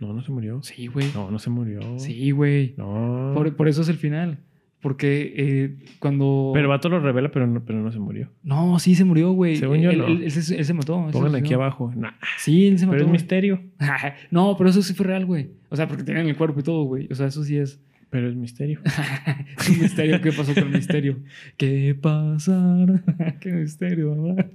[0.00, 0.60] No, no se murió.
[0.62, 1.06] Sí, güey.
[1.14, 1.80] No, no se murió.
[1.98, 2.74] Sí, güey.
[2.76, 3.32] No.
[3.34, 4.38] Por, por eso es el final.
[4.80, 6.52] Porque eh, cuando.
[6.54, 8.30] Pero Vato lo revela, pero no, pero no se murió.
[8.44, 9.56] No, sí se murió, güey.
[9.56, 10.06] Según yo, él, no.
[10.06, 11.08] él- él se, él se mató.
[11.10, 11.92] Pongan aquí abajo.
[11.96, 13.02] Nah, Sí, él se pero mató.
[13.02, 13.12] es güey.
[13.12, 13.60] misterio.
[14.30, 15.48] no, pero eso sí fue real, güey.
[15.68, 17.08] O sea, porque tienen el cuerpo y todo, güey.
[17.10, 17.80] O sea, eso sí es.
[18.10, 18.80] Pero es misterio.
[19.58, 20.20] es un misterio.
[20.22, 21.18] ¿Qué pasó con el misterio?
[21.56, 23.02] ¿Qué pasará?
[23.40, 24.14] ¿Qué misterio?
[24.14, 24.50] ¿verdad?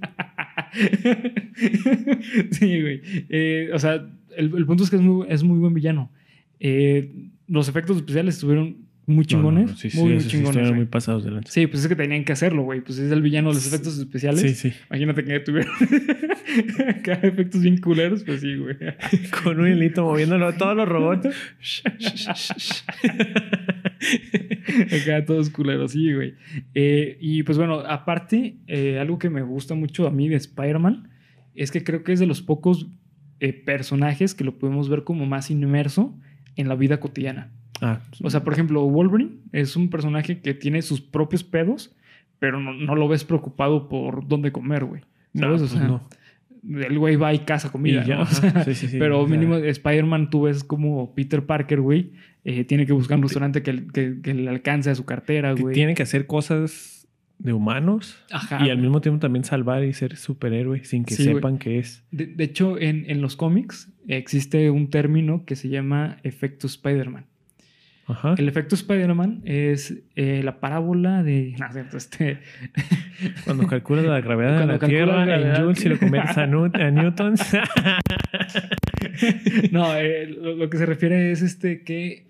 [2.50, 3.00] sí, güey.
[3.28, 6.10] Eh, o sea, el, el punto es que es muy, es muy buen villano.
[6.60, 9.64] Eh, los efectos especiales estuvieron muy chingones.
[9.64, 10.48] No, no, no, sí, sí, muy, muy sí chingones.
[10.48, 10.80] estuvieron güey.
[10.80, 11.52] muy pasados de lanza.
[11.52, 12.80] Sí, pues es que tenían que hacerlo, güey.
[12.80, 14.40] Pues es el villano de los efectos especiales.
[14.40, 14.72] Sí, sí.
[14.88, 15.72] Imagínate que tuvieron
[17.02, 18.76] cada efectos bien culeros, pues sí, güey.
[19.42, 21.28] Con un hilito moviéndolo a todos los robots.
[25.02, 26.34] Acá todos culeros, sí, güey.
[26.74, 31.10] Eh, y pues bueno, aparte, eh, algo que me gusta mucho a mí de Spider-Man
[31.54, 32.88] es que creo que es de los pocos
[33.40, 36.14] eh, personajes que lo podemos ver como más inmerso
[36.56, 37.50] en la vida cotidiana.
[37.80, 41.94] Ah, O sea, por ejemplo, Wolverine es un personaje que tiene sus propios pedos,
[42.38, 45.02] pero no, no lo ves preocupado por dónde comer, güey.
[45.32, 45.60] no, ¿Sabes?
[45.62, 46.08] pues o sea, no.
[46.80, 48.20] el güey va y caza comida, Y ya, ¿no?
[48.22, 48.34] O ajá.
[48.34, 48.96] sea, Sí, sí, sí.
[48.98, 52.12] pero mínimo Spider-Man tú ves como Peter Parker, güey,
[52.44, 55.74] eh, tiene que buscar un restaurante que, que- que le alcance a su cartera, güey.
[55.74, 57.03] Tiene que hacer cosas
[57.38, 58.64] de humanos Ajá.
[58.64, 62.04] y al mismo tiempo también salvar y ser superhéroe sin que Sí, sepan que es.
[62.10, 67.26] De, de hecho, en, en los cómics existe un término que se llama efecto Spider-Man.
[68.06, 68.34] Ajá.
[68.36, 71.54] El efecto Spider-Man es eh, la parábola de...
[71.60, 72.38] No, cierto, este...
[73.44, 76.90] Cuando calculas la gravedad de la Tierra la en joules y lo conviertes a, a
[76.90, 77.56] newtons.
[79.70, 82.26] no, eh, lo, lo que se refiere es este que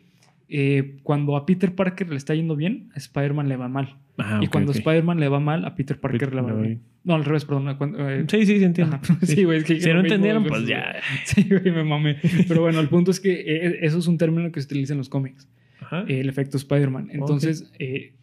[0.49, 3.97] eh, cuando a Peter Parker le está yendo bien, a Spider-Man le va mal.
[4.17, 4.77] Ah, y cuando ok.
[4.79, 6.83] Spider-Man le va mal, a Peter Parker Peter le va va bien.
[7.03, 7.75] No, al revés, perdón.
[7.77, 8.97] cuando, eh, Sí, sí, sí, entiendo.
[9.03, 9.19] ajá.
[9.23, 10.95] Sí, güey, es que Si no entendieron, pues ya.
[11.25, 12.19] Sí, güey, me mamé.
[12.49, 14.99] Pero bueno, el punto es que eh, eso es un término que se utiliza en
[14.99, 15.49] los cómics,
[15.81, 16.05] Ajá.
[16.09, 17.09] eh, el efecto Spider-Man.
[17.13, 18.15] Entonces, eh,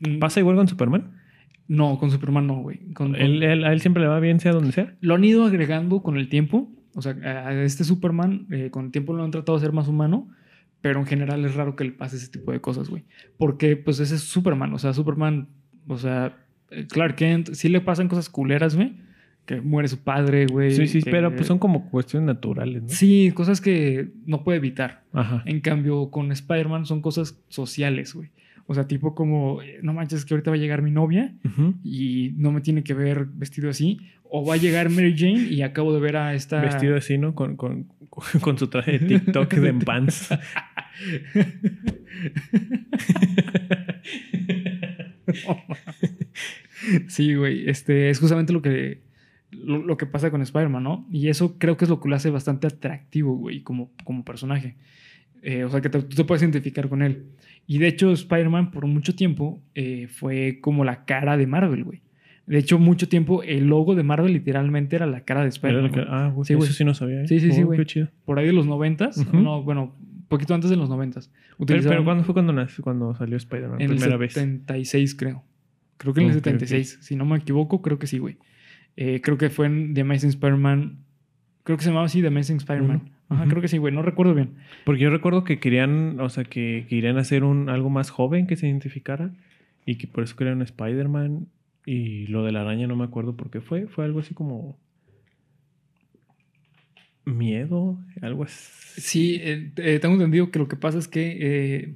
[0.00, 1.12] mm, ¿Pasa igual con Superman?
[1.68, 2.78] no, con Superman no, güey.
[2.94, 4.94] Con- él- a él siempre le va bien, sea donde sea.
[5.00, 6.72] Lo han ido agregando con el tiempo.
[6.94, 9.86] O sea, a este Superman, eh, con el tiempo lo han tratado de hacer más
[9.86, 10.28] humano,
[10.80, 13.04] pero en general es raro que le pase ese tipo de cosas, güey.
[13.36, 14.72] Porque, pues, ese es Superman.
[14.74, 15.48] O sea, Superman,
[15.86, 16.36] o sea,
[16.70, 18.96] eh, Clark Kent, sí le pasan cosas culeras, güey.
[19.46, 20.72] Que muere su padre, güey.
[20.72, 22.88] Sí, sí, que- pero pues son como cuestiones naturales, ¿no?
[22.90, 25.04] Sí, cosas que no puede evitar.
[25.14, 25.42] Ajá.
[25.46, 28.30] En cambio, con Spider-Man son cosas sociales, güey.
[28.70, 31.34] O sea, tipo como, eh, no manches, que ahorita va a llegar mi novia
[31.82, 33.98] y no me tiene que ver vestido así.
[34.30, 36.60] O va a llegar Mary Jane y acabo de ver a esta...
[36.60, 37.34] Vestido así, ¿no?
[37.34, 37.84] Con, con,
[38.42, 40.28] con su traje de TikTok de en pants.
[47.08, 47.68] sí, güey.
[47.68, 49.02] Este es justamente lo que,
[49.50, 51.06] lo, lo que pasa con Spider-Man, ¿no?
[51.10, 54.76] Y eso creo que es lo que lo hace bastante atractivo, güey, como, como personaje.
[55.42, 57.26] Eh, o sea, que te- tú te puedes identificar con él.
[57.70, 62.00] Y de hecho, Spider-Man por mucho tiempo eh, fue como la cara de Marvel, güey.
[62.46, 66.06] De hecho, mucho tiempo el logo de Marvel literalmente era la cara de Spider-Man.
[66.08, 67.22] ah, güey, Sí, eso sí no sabía.
[67.22, 67.28] ¿eh?
[67.28, 67.84] Sí, sí, sí, Oh, güey.
[68.24, 69.36] Por ahí de los noventas, Ujú.
[69.38, 69.94] no, bueno,
[70.28, 71.30] poquito antes de los noventas.
[71.66, 73.82] Pero, pero ¿cuándo fue cuando, cuando salió Spider-Man?
[73.82, 74.32] en el Primera vez.
[74.32, 75.44] 76, creo.
[75.98, 76.44] Creo que en el Ok, ok.
[76.44, 76.98] 76.
[77.02, 78.38] Si no me equivoco, creo que sí, güey.
[78.96, 81.00] Eh, creo que fue en The Amazing Spider-Man.
[81.64, 83.10] Creo que se llamaba así, The Amazing Spider-Man.
[83.28, 83.92] Ajá, creo que sí, güey.
[83.94, 84.54] No recuerdo bien.
[84.84, 88.56] Porque yo recuerdo que querían, o sea, que querían hacer un algo más joven que
[88.56, 89.32] se identificara
[89.84, 91.46] y que por eso querían un Spider-Man.
[91.84, 93.86] Y lo de la araña no me acuerdo por qué fue.
[93.86, 94.78] Fue algo así como.
[97.24, 99.00] Miedo, algo así.
[99.00, 101.94] Sí, eh, eh, tengo entendido que lo que pasa es que eh,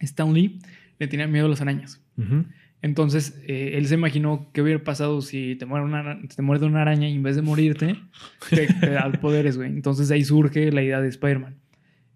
[0.00, 0.60] Stan Lee
[0.98, 2.02] le tenía miedo a las arañas.
[2.16, 2.44] Ujú.
[2.80, 6.66] Entonces, eh, él se imaginó qué hubiera pasado si te muerde una, ara- te muerde
[6.66, 7.96] una araña y en vez de morirte,
[8.50, 9.68] te, te da poderes, güey.
[9.70, 11.56] Entonces, de ahí surge la idea de Spider-Man.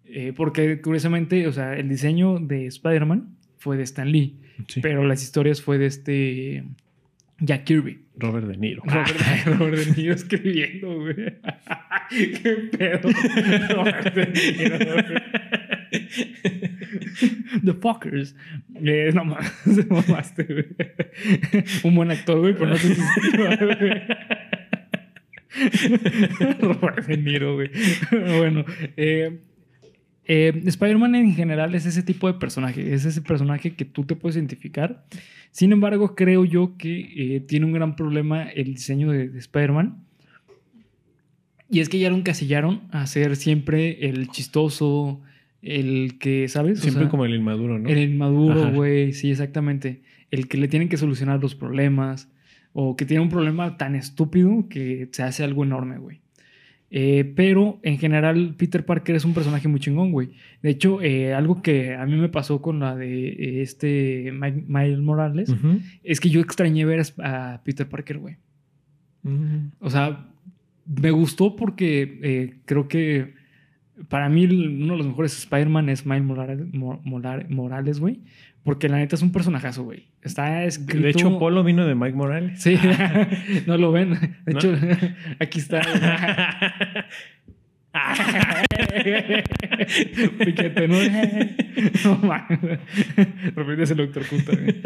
[0.05, 4.81] Eh, porque, curiosamente, o sea, el diseño de Spider-Man fue de Stan Lee, Sí.
[4.81, 6.65] pero las historias fue de este
[7.41, 8.01] Jack Kirby.
[8.19, 8.83] Robert De Niro.
[8.85, 9.11] Robert,
[9.59, 11.15] Robert De Niro escribiendo, güey.
[12.11, 13.09] ¿Qué pedo?
[13.75, 15.23] Robert De Niro, güey.
[17.65, 18.35] The Fuckers.
[18.75, 20.67] Eh, no mames, se mamaste, güey.
[21.85, 24.03] Un buen actor, güey, pero no escriba, güey.
[27.19, 27.71] Niro, güey.
[28.39, 28.65] Bueno,
[28.97, 29.41] eh,
[30.25, 34.17] eh, Spider-Man en general es ese tipo de personaje, es ese personaje que tú te
[34.17, 35.05] puedes identificar.
[35.51, 40.05] Sin embargo, creo yo que eh, tiene un gran problema el diseño de, de Spider-Man.
[41.69, 45.23] Y es que ya lo encasillaron a ser siempre el chistoso,
[45.63, 46.81] el que, ¿sabes?
[46.81, 47.89] O Siempre sea, como el inmaduro, ¿no?
[47.89, 50.03] el inmaduro, güey, sí, exactamente.
[50.31, 52.29] El que le tienen que solucionar los problemas
[52.73, 56.21] o que tiene un problema tan estúpido que se hace algo enorme, güey.
[56.95, 60.31] Eh, pero en general, Peter Parker es un personaje muy chingón, güey.
[60.63, 64.65] De hecho, eh, algo que a mí me pasó con la de eh, este Mi-
[64.67, 65.55] Miles Morales
[66.03, 68.37] es que yo extrañé ver a Peter Parker, güey.
[69.81, 70.29] O sea,
[71.01, 73.35] me gustó porque eh, creo que
[74.09, 76.67] para mí uno de los mejores Spider-Man es Miles Morales,
[77.51, 78.21] Morales, güey.
[78.65, 80.07] Porque la neta es un personajazo, güey.
[80.23, 81.03] Está escrito...
[81.03, 82.63] De hecho, Polo vino de Mike Morales.
[82.63, 82.79] Sí,
[83.67, 84.11] no lo ven.
[84.47, 84.59] De ¿No?
[84.59, 84.75] hecho,
[85.41, 85.81] aquí está.
[90.39, 90.97] Piquete, ¿no?
[92.05, 92.61] No mames.
[92.63, 92.79] De
[93.55, 94.81] repente se lo electrocuta, güey.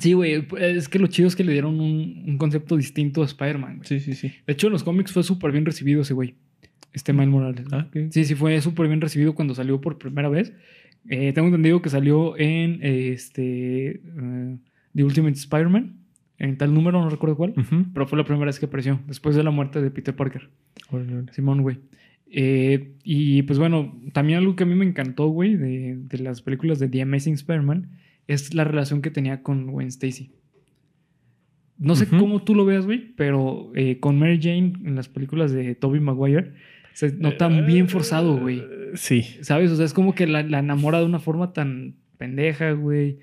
[0.00, 0.46] Sí, güey.
[0.58, 3.88] Es que lo chido es que le dieron un, un concepto distinto a Spider-Man, güey.
[3.88, 4.32] sí, sí, sí.
[4.46, 6.34] De hecho, en los cómics fue súper bien recibido ese güey.
[6.92, 7.66] Este Miles Morales.
[7.72, 7.86] Ah.
[8.10, 10.52] Sí, sí, fue súper bien recibido cuando salió por primera vez.
[11.08, 14.56] Eh, tengo entendido que salió en eh, este eh,
[14.94, 15.96] The Ultimate Spider-Man,
[16.38, 17.54] en tal número, no recuerdo cuál,
[17.94, 20.50] pero fue la primera vez que apareció, después de la muerte de Peter Parker.
[21.32, 21.78] Simón, güey.
[22.32, 26.42] Eh, y pues bueno, también algo que a mí me encantó, güey, de, de las
[26.42, 27.88] películas de The Amazing Spider-Man,
[28.26, 30.30] es la relación que tenía con Gwen Stacy.
[31.78, 35.50] No sé cómo tú lo veas, güey, pero eh, con Mary Jane en las películas
[35.50, 36.52] de Tobey Maguire
[36.92, 38.58] se nota bien forzado, güey.
[38.58, 39.22] Eh, Sí.
[39.42, 39.70] ¿Sabes?
[39.70, 43.18] O sea, es como que la, la enamora de una forma tan pendeja, güey.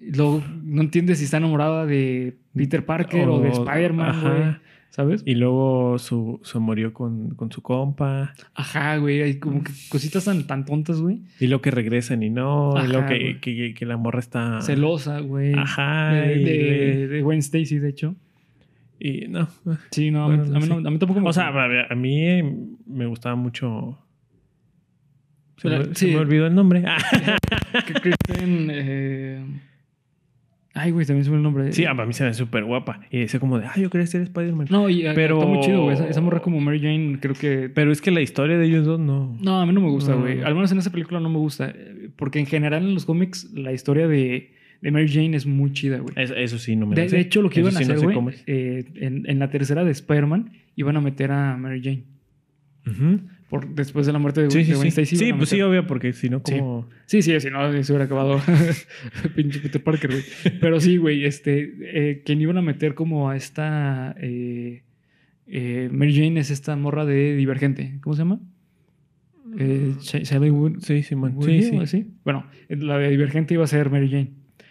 [0.00, 4.30] Luego no entiendes si está enamorada de Peter Parker o, de Spider-Man, ajá.
[4.34, 4.56] güey.
[4.90, 5.22] ¿Sabes?
[5.24, 8.34] Y luego su, se murió con, con su compa.
[8.54, 9.22] Ajá, güey.
[9.22, 11.22] Hay como que cositas tan, tan tontas, güey.
[11.38, 12.74] Y luego que regresan y no.
[12.82, 14.60] y luego Ajá, que, que, que la morra está.
[14.62, 15.54] Celosa, güey.
[15.54, 16.12] Ajá.
[16.12, 18.16] De, y, de, de Gwen Stacy, de hecho.
[19.00, 19.48] Y no.
[19.90, 20.68] Sí, no, Bueno, a, mí, a mí sí.
[20.68, 22.42] no- a mí tampoco me O sea, a mí
[22.86, 23.98] me gustaba mucho.
[25.56, 26.12] Se, Pero, me, se sí.
[26.12, 26.84] me olvidó el nombre.
[27.86, 28.68] que Kristen.
[28.72, 29.44] eh,
[30.72, 31.72] Ay, güey, también se me el nombre.
[31.72, 33.00] sí, a mí se me ve súper guapa.
[33.10, 34.68] Y decía como de, ah, yo quería ser Spider-Man.
[34.70, 35.94] No, y eh, Pero- está muy chido, güey.
[35.94, 37.68] Esa, esa morra como Mary Jane, creo que.
[37.74, 39.36] Pero es que la historia de ellos dos no.
[39.40, 40.20] No, a mí no me gusta, No.
[40.20, 40.40] güey.
[40.42, 41.70] Al menos en esa película no me gusta.
[41.74, 45.72] eh, Porque en general en los cómics la historia de, de Mary Jane es muy
[45.72, 46.14] chida, güey.
[46.16, 48.14] Eso, eso sí, no me De, de hecho, lo que Eso iban a sí hacer,
[48.14, 52.04] güey, eh, en, en la tercera de Spider-Man, iban a meter a Mary Jane.
[53.50, 54.88] Por, después de la muerte de, Sí, de sí, Gwen sí.
[55.02, 55.16] Stacy.
[55.16, 56.58] Sí, pues sí, obvio, porque si no, Sí.
[56.58, 56.88] como.
[57.06, 58.40] Sí, sí, si no, se hubiera acabado
[59.36, 60.22] pinche Peter Parker, güey.
[60.60, 64.82] Pero sí, güey, este, eh, quien iban a meter como a esta eh,
[65.48, 67.98] eh, Mary Jane es esta morra de Divergente.
[68.02, 68.40] ¿Cómo se llama?
[69.58, 71.02] Eh, Shailene Wood- Sí.
[71.02, 71.76] Sí, Woodley, sí.
[71.76, 72.06] o así.
[72.24, 74.30] Bueno, la de Divergente iba a ser Mary Jane.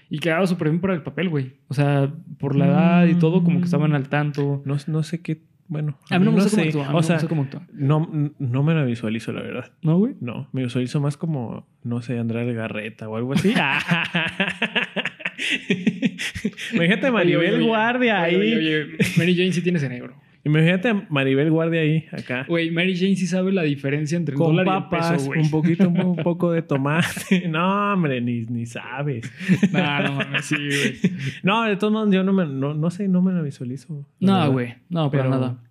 [0.09, 1.53] Y quedaba súper bien para el papel, güey.
[1.67, 4.61] O sea, por la edad y todo, como que estaban al tanto.
[4.65, 5.43] No, no sé qué.
[5.67, 6.87] Bueno, A mí no me gusta cómo actúa.
[6.87, 7.61] a mí O no me sea, cómo actúa.
[7.71, 9.71] no, no me la visualizo, la verdad.
[9.83, 10.15] ¿No, güey?
[10.19, 13.53] No, me visualizo más como, no sé, Andrea Legarreta o algo así.
[16.73, 17.67] Imagínate Maribel Oye, oye.
[17.67, 18.87] Guardia Oye, ahí.
[19.17, 20.15] Mary Jane sí tiene cerebro.
[20.49, 22.45] Imagínate a Maribel Guardia ahí, acá.
[22.47, 25.25] Güey, Mary Jane sí sabe la diferencia entre el Con dólar y el papas, peso,
[25.27, 25.41] güey.
[25.41, 27.47] un poquito, un poco de tomate.
[27.49, 29.31] No, hombre, ni, ni sabes.
[29.71, 30.95] No, no mames, sí, güey.
[31.43, 34.05] No, de todos modos, yo no me, no, no sé, no me la visualizo.
[34.19, 34.75] la No, güey.
[34.89, 35.63] No, para Pero- nada.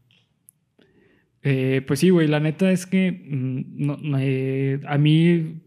[1.42, 2.26] Eh, pues sí, güey.
[2.28, 5.60] La neta es que mm, no, eh, a mí...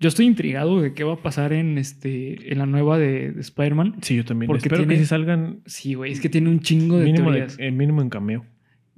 [0.00, 3.40] Yo estoy intrigado de qué va a pasar en, este, en la nueva de, de
[3.40, 3.96] Spider-Man.
[4.00, 4.46] Sí, yo también.
[4.48, 6.10] Porque Espero tiene- que sí salgan Sí, güey.
[6.10, 7.58] Es que tiene un chingo de mínimo, de, teorías.
[7.60, 8.46] eh, mínimo en cameo.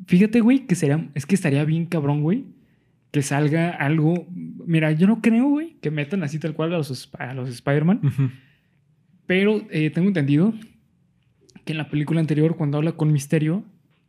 [0.06, 1.08] Fíjate, güey, que sería...
[1.14, 2.44] Es que estaría bien cabrón, güey.
[3.10, 4.26] Que salga algo...
[4.66, 8.00] Mira, yo no creo, güey, que metan así tal cual a los, a los Spider-Man.
[8.04, 8.30] Ujú.
[9.26, 10.54] Pero eh, tengo entendido
[11.64, 13.64] que en la película anterior, cuando habla con Misterio,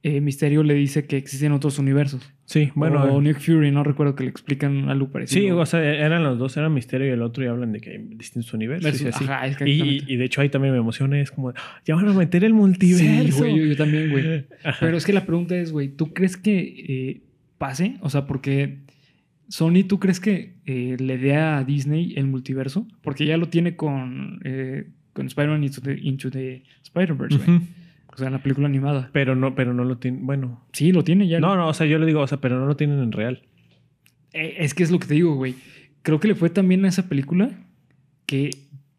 [0.05, 2.29] eh, Misterio le dice que existen otros universos.
[2.43, 3.01] Sí, bueno.
[3.05, 5.41] o eh, Nick Fury, no recuerdo que le explican algo parecido.
[5.41, 7.91] Sí, o sea, eran los dos, eran Misterio y el otro, y hablan de que
[7.91, 8.83] hay distintos universos.
[8.83, 9.23] Versus- y, así.
[9.23, 11.53] ajá, Y- de hecho ahí también me emociona, es como, "Ah,
[11.85, 13.03] ya van a meter el multiverso.
[13.33, 14.45] Sí, güey, yo, yo también, güey.
[14.81, 17.21] Pero es que la pregunta es, güey, ¿tú crees que eh,
[17.57, 17.95] pase?
[18.01, 18.79] O sea, porque
[19.47, 22.85] Sony, ¿tú crees que eh, le dé a Disney el multiverso?
[23.01, 24.41] Porque ya lo tiene con,
[25.13, 27.59] con Spider-Man Into the, Spider-Verse, güey.
[28.13, 29.09] O sea, en la película animada.
[29.11, 30.63] Pero no, pero no lo tienen, bueno.
[30.71, 31.39] Sí, lo tiene ya.
[31.39, 33.41] No, no, o sea, yo le digo, o sea, pero no lo tienen en real.
[34.33, 35.55] Eh, es que es lo que te digo, güey.
[36.03, 37.49] Creo que le fue también a esa película
[38.25, 38.51] que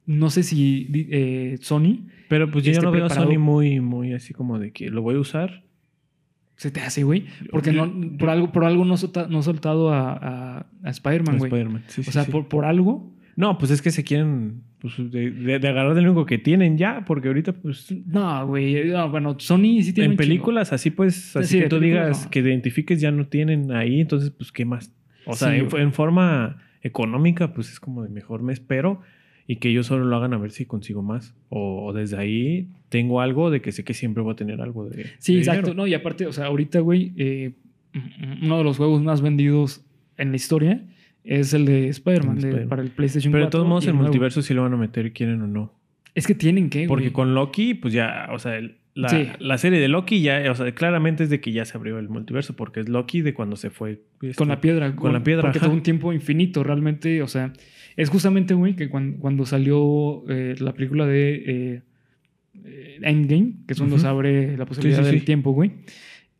[0.06, 3.10] no sé si eh, Sony Pero pues yo no veo a.
[3.10, 5.62] Sony muy, muy así como de que lo voy a usar.
[6.56, 7.24] se te hace, güey.
[7.50, 11.38] Porque no, por algo, por algo no, solta- no ha soltado a, a, a Spider-Man,
[11.38, 11.48] güey.
[11.50, 11.84] Spider-Man.
[11.88, 12.30] Sí, O sí, sea, sí.
[12.32, 13.13] por, por algo.
[13.36, 16.76] No, pues es que se quieren pues, de, de- de agarrar del único que tienen
[16.78, 18.84] ya, porque ahorita, pues, No, güey.
[18.90, 22.30] no, bueno, Sony sí tiene en películas así, pues, así Sí, que tú digas no.
[22.30, 24.92] que identifiques ya no tienen ahí, entonces, pues, ¿qué más?
[25.26, 29.00] O sea, Sí, en, forma económica, pues es como de mejor me espero
[29.46, 31.34] y que ellos solo lo hagan a ver si consigo más.
[31.48, 34.88] O, o desde ahí tengo algo de que sé que siempre voy a tener algo
[34.88, 35.06] de.
[35.18, 35.62] Sí, de exacto.
[35.70, 35.74] dinero.
[35.82, 37.52] No, y aparte, o sea, ahorita, güey, eh,
[38.42, 39.82] uno de los juegos más vendidos
[40.18, 40.82] en la historia
[41.24, 43.94] es el de Spider-Man de de- para el PlayStation Pero de 4 todos modos, el
[43.94, 45.72] multiverso sí lo van a meter, quieren o no.
[46.14, 47.12] Es que tienen que, Porque güey.
[47.12, 49.26] con Loki, pues ya, o sea, el- la, Sí.
[49.40, 52.08] la serie de Loki ya, o sea, claramente es de que ya se abrió el
[52.08, 54.02] multiverso, porque es Loki de cuando se fue.
[54.22, 54.94] este, Con la piedra.
[54.94, 55.68] Con la piedra, Porque ajá.
[55.68, 57.20] un tiempo infinito, realmente.
[57.22, 57.52] O sea,
[57.96, 61.34] es justamente, güey, que cuando, cuando salió eh, la película de
[61.74, 61.82] eh,
[62.64, 64.02] eh, Endgame, que es cuando Ujú.
[64.02, 65.72] se abre la posibilidad sí, del tiempo, güey.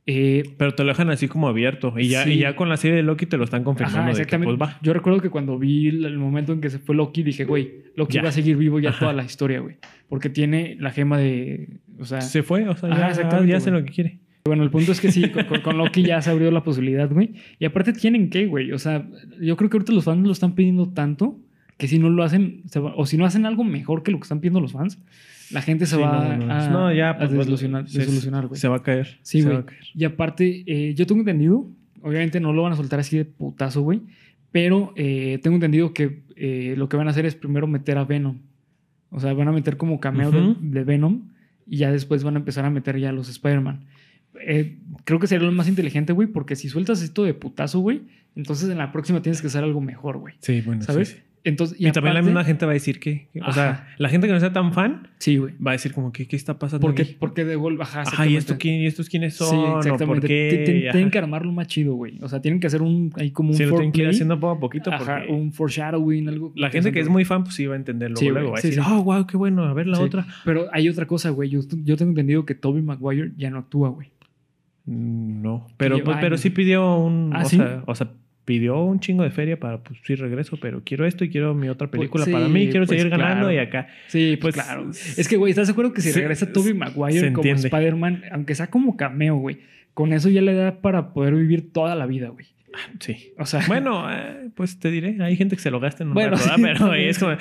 [0.06, 1.94] Eh, Pero te lo dejan así como abierto.
[1.98, 2.32] Y ya, Sí.
[2.32, 4.00] y ya con la serie de Loki te lo están confirmando.
[4.00, 4.56] Ajá, de que, exactamente.
[4.58, 4.78] pues va.
[4.82, 8.14] Yo recuerdo que cuando vi el momento en que se fue Loki, dije, güey, Loki
[8.16, 8.22] Ya.
[8.22, 8.98] va a seguir vivo ya Ajá.
[9.00, 9.76] toda la historia, güey.
[10.08, 11.78] Porque tiene la gema de.
[11.98, 14.18] O sea, Se fue, o sea, Ajá, ya, exactamente, ya hace lo que quiere.
[14.44, 17.32] bueno, el punto es que sí, con, con- Loki ya se abrió la posibilidad, güey.
[17.58, 18.72] Y aparte tienen que, güey.
[18.72, 19.08] O sea,
[19.40, 21.38] yo creo que ahorita los fans lo están pidiendo tanto
[21.78, 22.62] que si no lo hacen,
[22.94, 25.02] o si no hacen algo mejor que lo que están pidiendo los fans,
[25.54, 28.46] la gente se Sí, va no, no, a, no, ya, a pues, desilusionar, se- desilusionar,
[28.48, 28.60] güey.
[28.60, 29.18] Se va a caer.
[29.22, 29.64] Sí, güey.
[29.94, 31.66] Y aparte, eh, yo tengo entendido,
[32.02, 34.02] obviamente no lo van a soltar así de putazo, güey,
[34.52, 38.04] pero eh, tengo entendido que eh, lo que van a hacer es primero meter a
[38.04, 38.38] Venom.
[39.10, 41.28] O sea, van a meter como cameo de- Venom
[41.66, 43.84] y ya después van a empezar a meter ya a los Spider-Man.
[44.46, 48.02] Eh, creo que sería lo más inteligente, güey, porque si sueltas esto de putazo, güey,
[48.34, 50.34] entonces en la próxima tienes que hacer algo mejor, güey.
[50.40, 50.80] Sí, bueno.
[50.82, 51.08] sí, ¿Sabes?
[51.10, 51.16] sí.
[51.46, 53.28] Entonces, Y, también la aparte- misma gente va a decir que.
[53.46, 53.86] o sea, Ajá.
[53.98, 55.52] la gente que no sea tan fan Sí, güey.
[55.58, 56.80] va a decir como que qué está pasando.
[56.80, 59.50] Porque, porque de golpe, ajá, Ajá, ¿y, esto quién, ¿y estos quiénes son?
[59.50, 60.06] Sí, ¿O exactamente.
[60.06, 60.88] por qué?
[60.90, 62.18] Tienen que armarlo más chido, güey.
[62.22, 64.40] O sea, tienen que hacer un, ahí como un Sí, lo tienen que ir haciendo
[64.40, 66.52] poco a poquito Ajá, porque un foreshadowing, algo.
[66.56, 68.16] la gente que es muy fan, pues sí va a entenderlo.
[68.16, 70.26] Sí, luego va a sí, decir, oh, wow, qué bueno, a ver la otra.
[70.46, 71.50] Pero hay otra cosa, güey.
[71.50, 74.08] Yo, yo tengo entendido que Toby Maguire ya no actúa, güey.
[74.86, 77.32] Mm, No, pero, pero sí pidió un.
[77.34, 77.56] ¿Ah, o, sí?
[77.56, 78.10] sea, o sea,
[78.44, 81.68] pidió un chingo de feria para, pues sí, regreso, pero quiero esto y quiero mi
[81.68, 83.52] otra película sí, para mí, quiero pues, seguir ganando claro.
[83.52, 83.88] y acá.
[84.08, 84.90] Sí, pues, Pues, claro.
[84.90, 87.48] Es que, güey, ¿estás de acuerdo que si regresa Toby Maguire se como.
[87.48, 89.60] Spider-Man, aunque sea como cameo, güey,
[89.94, 92.46] con eso ya le da para poder vivir toda la vida, güey?
[93.00, 93.32] Sí.
[93.38, 96.14] O sea, Bueno, eh, pues te diré, hay gente que se lo gasta en un
[96.14, 97.36] Bueno, rato, sí, pero es como,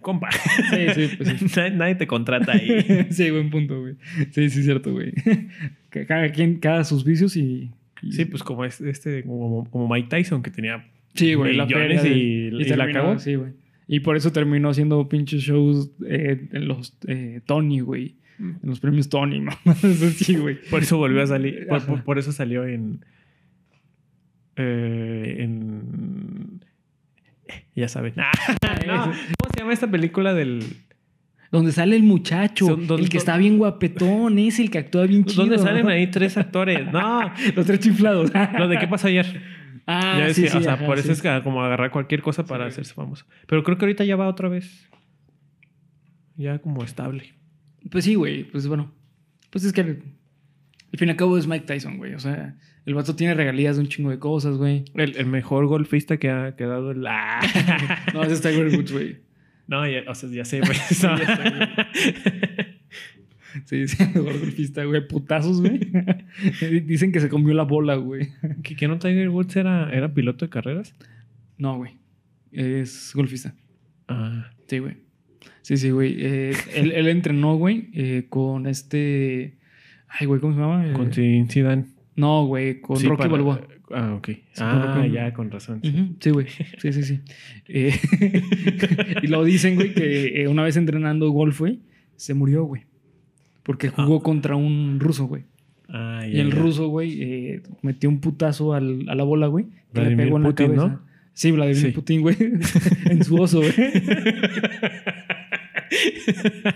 [0.00, 1.46] compa, sí, sí, pues sí.
[1.56, 3.06] nadie, nadie te contrata ahí.
[3.10, 3.94] sí, buen punto, güey.
[4.30, 5.12] Sí, sí, cierto, güey.
[6.08, 7.70] Cada quien, cada sus vicios y.
[8.02, 10.84] y- Sí, pues como es este, como, como Mike Tyson que tenía
[11.14, 13.18] Sí, güey, la feria de- y, y la terminó, cagó.
[13.18, 13.52] Sí, güey.
[13.88, 18.14] Y por eso terminó haciendo pinches shows eh, en los eh, Tony, güey.
[18.38, 19.44] En los premios Tony.
[19.66, 20.58] Eso sí, güey.
[20.70, 21.66] Por eso volvió a salir.
[21.68, 22.04] Por, por- Ajá.
[22.04, 23.04] por eso salió en.
[24.56, 26.64] eh, en.
[27.76, 28.14] Ya saben.
[28.86, 29.14] No, ¿Cómo
[29.54, 30.64] se llama esta película del.
[31.52, 35.24] Donde sale el muchacho, Son- el que está bien guapetón, es el que actúa bien
[35.26, 35.42] chido.
[35.44, 36.80] ¿Dónde salen ahí tres actores?
[36.92, 38.32] No, Los tres chiflados.
[38.58, 39.40] lo de qué pasó ayer.
[39.86, 41.12] Ah, ya sí, sí, o sea, ajá, por eso sí.
[41.12, 43.26] es que como agarrar cualquier cosa para hacerse famoso.
[43.46, 44.88] Pero creo que ahorita ya va otra vez.
[46.36, 47.34] Ya como estable.
[47.90, 48.44] Pues sí, güey.
[48.44, 48.92] Pues bueno.
[49.50, 49.88] Pues es que al
[50.92, 52.14] al fin y al cabo es Mike Tyson, güey.
[52.14, 54.84] O sea, el vato tiene regalías de un chingo de cosas, güey.
[54.94, 57.00] El, el mejor golfista que ha quedado el.
[58.14, 59.16] No, ese es Tiger Woods, güey.
[59.72, 60.78] No, ya, o sea, ya sé, pues.
[60.86, 62.68] Sí, ya güey.
[63.64, 65.06] Sí, sí, golfista, güey.
[65.08, 65.80] Putazos, güey.
[66.86, 68.28] Dicen que se comió la bola, güey.
[68.62, 70.94] ¿Que, que no Tiger Woods era, era piloto de carreras?
[71.58, 71.92] No, güey.
[72.50, 73.54] Es golfista.
[74.08, 74.50] Ah.
[74.68, 74.96] Sí, güey.
[75.62, 76.16] Sí, sí, güey.
[76.18, 79.58] Eh, él, él entrenó, güey, eh, con este.
[80.08, 80.86] Ay, güey, ¿cómo se llama?
[80.86, 81.86] Eh, Con Zin- Zidane.
[82.16, 83.66] No, güey, con Sí, Rocky para- Balboa.
[83.92, 84.30] Ah, ok.
[84.58, 85.80] ah, ya, con razón.
[86.20, 86.30] sí.
[86.30, 86.46] Güey.
[86.78, 87.20] Sí, sí, sí.
[87.68, 87.92] Eh,
[89.22, 91.80] y lo dicen, güey, que eh, una vez entrenando golf, güey,
[92.16, 92.82] se murió, güey.
[93.62, 95.44] Porque jugó contra un ruso, güey.
[95.88, 96.58] Ah, Y el ya.
[96.58, 99.66] ruso, güey, eh, metió un putazo al- a la bola, güey.
[99.66, 100.86] Que le Vladimir pegó en la Putin, cabeza.
[100.88, 101.00] ¿no?
[101.34, 101.92] Sí, Vladimir Sí.
[101.92, 102.36] Putin, güey.
[103.10, 103.72] en su oso, güey.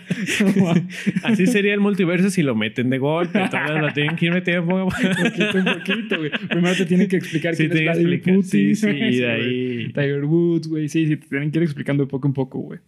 [1.22, 3.40] Así sería el multiverso si lo meten de golpe.
[3.42, 4.96] Entonces lo tienen que ir metiendo poco a poco.
[5.22, 6.30] poquito poquito, güey.
[6.48, 8.22] Primero te tienen que explicar Sí, quién es Vladimir.
[8.22, 8.42] Putin.
[8.42, 9.30] Sí, sí, y de güey.
[9.30, 10.88] ahí- Tiger Woods, güey.
[10.88, 12.80] Sí, sí, te tienen que ir explicando de poco en poco, güey.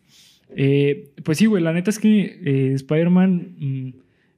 [0.56, 3.88] Eh, pues sí, güey, la neta es que eh, Spider-Man mm,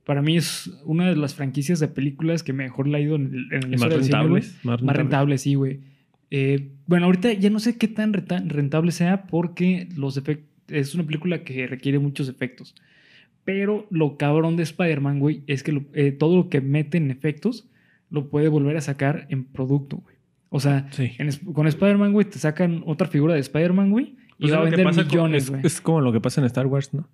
[0.04, 3.26] para mí es una de las franquicias de películas que mejor la ha ido en,
[3.50, 4.56] el- en más cine, rentables.
[4.64, 4.96] Más rentables.
[4.96, 5.80] rentable, sí, güey.
[6.32, 10.94] Eh, bueno, ahorita ya no sé qué tan renta- rentable sea porque los efectos es
[10.94, 12.74] una película que requiere muchos efectos.
[13.44, 17.10] Pero lo cabrón de Spider-Man, güey, es que lo- eh, todo lo que mete en
[17.10, 17.68] efectos
[18.10, 20.16] lo puede volver a sacar en producto, güey.
[20.50, 21.12] O sea, Sí.
[21.18, 24.58] en es- con Spider-Man, güey, te sacan otra figura de Spider-Man, güey, y Pues va
[24.58, 25.62] a vender millones, es- güey.
[25.64, 27.08] es, como lo que pasa en Star Wars, ¿no?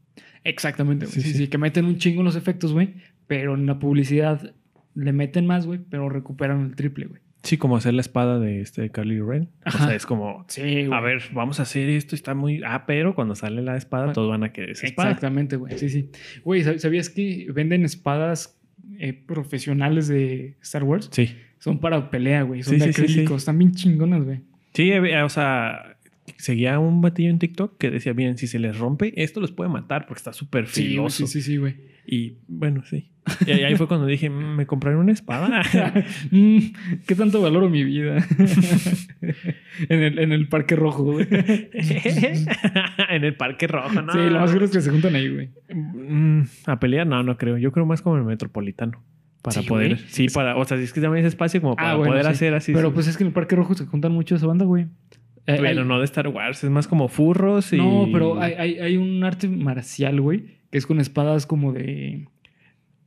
[0.44, 1.14] Exactamente, güey.
[1.14, 1.38] Sí, Sí, sí.
[1.38, 2.94] sí, que meten un chingo en los efectos, güey,
[3.26, 4.54] pero en la publicidad
[4.94, 7.20] le meten más, güey, pero recuperan el triple, güey.
[7.46, 9.48] Sí, como hacer la espada de este Carly Ren.
[9.64, 9.84] Ajá.
[9.84, 12.60] O sea, es como, Sí, a ver, vamos a hacer esto, está muy...
[12.66, 15.10] Ah, pero cuando sale la espada, Ah, todos van a querer esa espada.
[15.10, 15.78] Exactamente, güey.
[15.78, 16.10] Sí, sí.
[16.44, 18.60] Güey, ¿sab- ¿sabías que venden espadas
[18.98, 21.08] eh, profesionales de Star Wars?
[21.12, 21.34] Sí.
[21.58, 22.62] Son para pelea, güey.
[22.62, 23.38] Son Sí, de sí, acrílicos.
[23.42, 24.40] Están bien chingonas, güey.
[24.74, 25.96] Sí, eh, o sea,
[26.36, 29.70] seguía un batillo en TikTok que decía, bien, si se les rompe, esto los puede
[29.70, 31.26] matar porque está súper filoso.
[31.26, 31.74] sí, sí, sí, güey.
[32.06, 33.10] Y bueno, sí.
[33.46, 35.62] Y ahí fue cuando dije, "Mm, me compraré una espada.
[36.30, 36.58] Mm,
[37.06, 38.16] ¿Qué tanto valoro mi vida?
[39.88, 41.26] en, el, en el Parque Rojo, güey.
[43.08, 44.12] en el Parque Rojo, ¿no?
[44.12, 45.50] Sí, lo más seguro es que se juntan ahí, güey.
[45.72, 47.58] Mm, a pelear, no, no creo.
[47.58, 49.02] Yo creo más como el metropolitano.
[49.42, 49.94] Para Sí, poder.
[49.94, 50.04] güey.
[50.08, 50.56] Sí, para.
[50.56, 52.30] O sea, si es que también es espacio como para Ah, bueno, poder sí.
[52.32, 52.72] hacer así.
[52.72, 52.94] Pero sí.
[52.94, 54.84] pues es que en el Parque Rojo se juntan mucho esa banda, güey.
[54.84, 57.76] Eh, Pero hay- no de Star Wars, es más como furros y.
[57.76, 62.26] No, pero hay, hay, hay un arte marcial, güey, que es con espadas como de.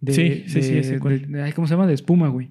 [0.01, 1.87] De Sí, sí, sí, ese de- ¿Cómo se llama?
[1.87, 2.49] De espuma, güey.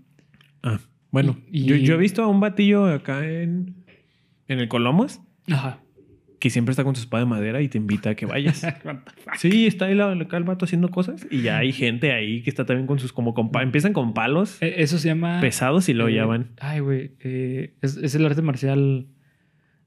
[0.62, 0.78] Ah,
[1.10, 1.38] bueno.
[1.50, 3.74] Y- Yo, he visto a un batillo acá en.
[4.48, 5.20] En el Colomos
[5.50, 5.80] Ajá.
[6.40, 8.62] que siempre está con su espada de madera y te invita a que vayas.
[9.38, 12.48] Sí, está ahí la- acá el vato haciendo cosas y ya hay gente ahí que
[12.48, 15.40] está también con sus como con empiezan con palos Eh, Eso se llama.
[15.42, 16.48] pesados y luego eh, ya van.
[16.60, 17.10] Ay, güey.
[17.20, 19.06] eh, es, es el arte marcial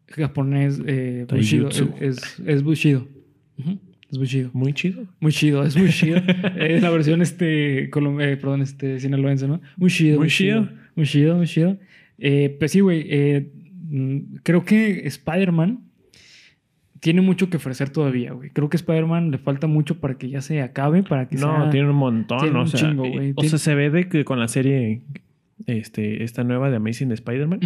[0.07, 0.80] japonés.
[0.86, 1.70] Eh, Bushido.
[1.99, 3.07] Es, Bushido.
[3.57, 3.80] Ujú,
[4.12, 4.49] Es Bushido.
[4.53, 5.05] Muy chido.
[5.22, 6.18] Muy chido, es muy chido.
[6.57, 9.62] es la versión este, colom- eh, perdón, este, sinaloense, ¿no?
[9.78, 10.20] Muy chido.
[10.20, 10.68] Muy chido.
[10.95, 11.78] Muy chido, muy chido.
[12.18, 13.05] Eh, pues sí, güey.
[13.09, 13.51] eh,
[13.89, 15.80] mm, creo que Spider-Man
[16.99, 18.49] tiene mucho que ofrecer todavía, güey.
[18.51, 21.70] Creo que Spider-Man le falta mucho para que ya se acabe, para que No, sea...
[21.72, 22.39] tiene un montón.
[22.39, 23.32] tiene o un sea, chingo, güey.
[23.32, 25.01] o Tiene- sea, se ve de que con la serie
[25.66, 27.59] este, esta nueva de Amazing Spider-Man.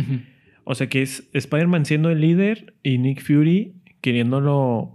[0.63, 4.94] O sea, que es Spider-Man siendo el líder y Nick Fury queriéndolo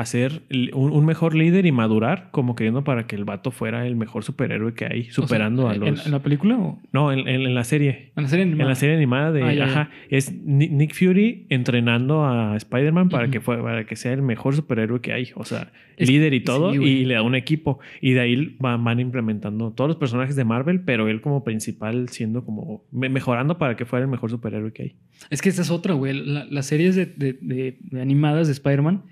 [0.00, 3.86] hacer l- un, un mejor líder y madurar, como queriendo para que el vato fuera
[3.86, 6.06] el mejor superhéroe que hay, O sea, superando a ¿en- los...
[6.06, 8.12] ¿En, la película o No, en, en- en la serie.
[8.16, 8.62] en la serie animada?
[8.64, 9.42] En la serie animada de...
[9.42, 9.70] Ah, ya, ya.
[9.72, 9.90] ajá.
[10.08, 14.54] Es Ni- Nick Fury entrenando a Spider-Man para, que fue, para que sea el mejor
[14.54, 15.30] superhéroe que hay.
[15.34, 16.72] O sea, Es- líder y todo.
[16.72, 17.80] sí, y le da un equipo.
[18.00, 22.08] Y de ahí van, van implementando todos los personajes de Marvel, pero él como principal
[22.08, 22.84] siendo como...
[22.92, 24.96] me- mejorando para que fuera el mejor superhéroe que hay.
[25.30, 26.12] Es que esta es otra, güey.
[26.24, 29.02] La- las series de, de- de- de animadas de Spider-Man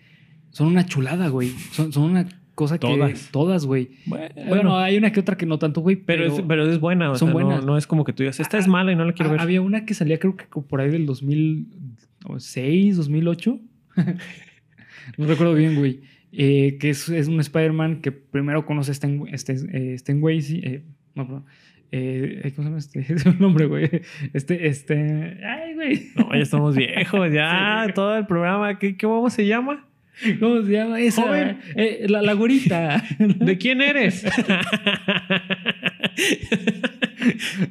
[0.57, 1.51] son una chulada, güey.
[1.73, 2.87] Son, son una cosa que...
[2.87, 3.29] Todas.
[3.31, 3.91] Todas, güey.
[4.07, 5.97] Bueno, hay una que otra que no tanto, güey.
[5.97, 7.11] pero, es, pero es buena.
[7.11, 7.67] O son sea, no- buenas.
[7.67, 9.33] No, es como que tú digas, esta es Ah, mala y no la quiero Ah,
[9.33, 9.43] ver.
[9.43, 13.61] Había una que salía creo que por ahí del 2006, 2008.
[15.19, 16.01] no recuerdo bien, güey.
[16.33, 20.85] Eh, que es, es un Spider-Man que primero conoce a Stan, este, eh, Stan eh,
[21.15, 21.45] no, perdón.
[21.93, 23.01] Eh, ¿Cómo se llama este?
[23.15, 23.89] Es un nombre, güey.
[24.33, 25.39] Este, este...
[25.45, 26.09] Ay, güey.
[26.17, 27.87] No, ya estamos viejos, ya.
[27.95, 28.79] Todo el programa.
[28.79, 29.86] ¿Qué, qué cómo se llama?
[30.41, 31.23] ¿Cómo se llama esa?
[31.23, 31.59] Joven.
[31.75, 32.35] Eh, la, la.
[33.19, 34.25] ¿De quién eres?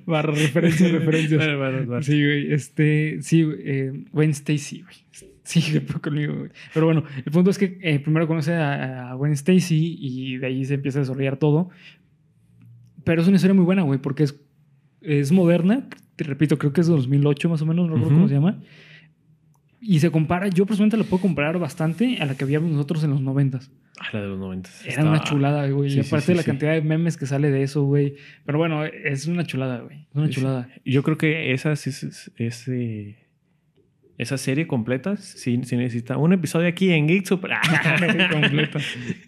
[0.06, 2.06] Barra referencias, referencias.
[2.06, 2.54] Sí, güey.
[2.54, 4.96] Este, sí, güey, eh, Gwen Stacy, güey.
[5.44, 6.50] Sí, fue conmigo, güey.
[6.74, 10.48] Pero bueno, el punto es que eh, primero conoce a, a Gwen Stacy y de
[10.48, 11.70] ahí se empieza a desarrollar todo.
[13.04, 14.40] Pero es una historia muy buena, güey, porque es,
[15.02, 15.88] es moderna.
[16.16, 18.60] Te repito, creo que es de 2008 más o menos, no recuerdo cómo se llama.
[19.88, 23.12] Y se compara, yo personalmente la puedo comparar bastante a la que habíamos nosotros en
[23.12, 23.60] los 90.
[24.00, 24.70] Ah, la de los 90.
[24.88, 25.92] Era una chulada, güey.
[25.92, 28.16] Sí, y sí, aparte sí, la cantidad de memes que sale de eso, güey.
[28.46, 30.08] Pero bueno, es una chulada, güey.
[30.10, 30.70] Es una chulada.
[30.84, 33.18] Yo creo que esa, sí es- es- es, eh,
[34.18, 37.52] esa serie completa sí, sí necesita un episodio aquí en Geek Super.
[38.32, 38.80] Completa.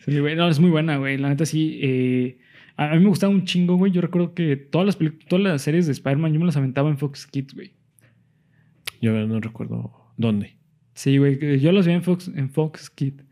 [0.06, 0.36] Sí, güey.
[0.36, 1.18] No, es muy buena, güey.
[1.18, 1.80] La neta sí.
[1.84, 2.40] eh,
[2.78, 3.92] a a mí me gustaba un chingo, güey.
[3.92, 4.98] Yo recuerdo que todas las,
[5.28, 7.74] todas las series de Spider-Man yo me las aventaba en Fox Kids, güey.
[9.02, 10.56] Yo no recuerdo dónde.
[10.94, 11.60] Sí, güey.
[11.60, 13.24] Yo las vi en Fox, en Fox Kids.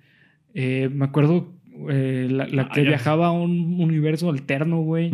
[0.53, 1.53] Eh, me acuerdo
[1.89, 5.11] eh, la, la Ah, que viajaba a un universo alterno, güey.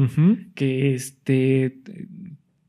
[0.54, 1.78] Que este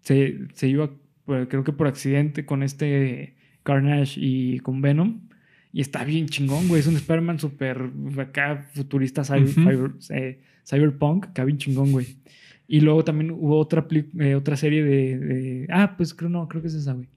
[0.01, 0.91] se, se iba,
[1.27, 5.21] creo que por accidente, con este Carnage y con Venom.
[5.73, 6.81] Y está bien chingón, güey.
[6.81, 12.07] Es un Spider-Man súper acá futurista, cyber- eh, cyberpunk, acá bien chingón, güey.
[12.69, 13.87] Y luego también hubo otra,
[14.21, 17.09] eh, otra serie de, de- Ah, pues creo no, creo que es esa, güey.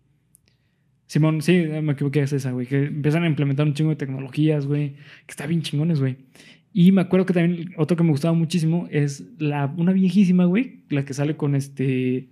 [1.07, 2.65] Simón, sí, me equivoqué, es esa, güey.
[2.67, 4.93] Que empiezan a implementar un chingo de tecnologías, güey.
[5.25, 6.17] Que está bien chingones, güey.
[6.73, 10.79] Y me acuerdo que también otro que me gustaba muchísimo es la, una viejísima, güey.
[10.89, 12.27] La que sale con este.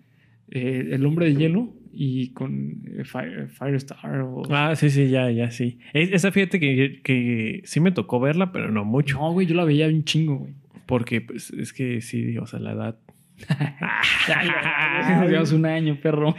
[0.51, 4.21] eh, el hombre de hielo y con eh, Fire- Firestar.
[4.21, 4.43] O...
[4.49, 5.77] Ah, sí, sí, ya, ya, sí.
[5.93, 9.17] Es- esa fíjate que, que sí me tocó verla, pero no mucho.
[9.19, 10.53] No, güey, yo la veía un chingo, güey.
[10.87, 12.97] Porque, pues, es que sí, o sea, la edad.
[15.19, 16.35] Nos llevamos un año, perro.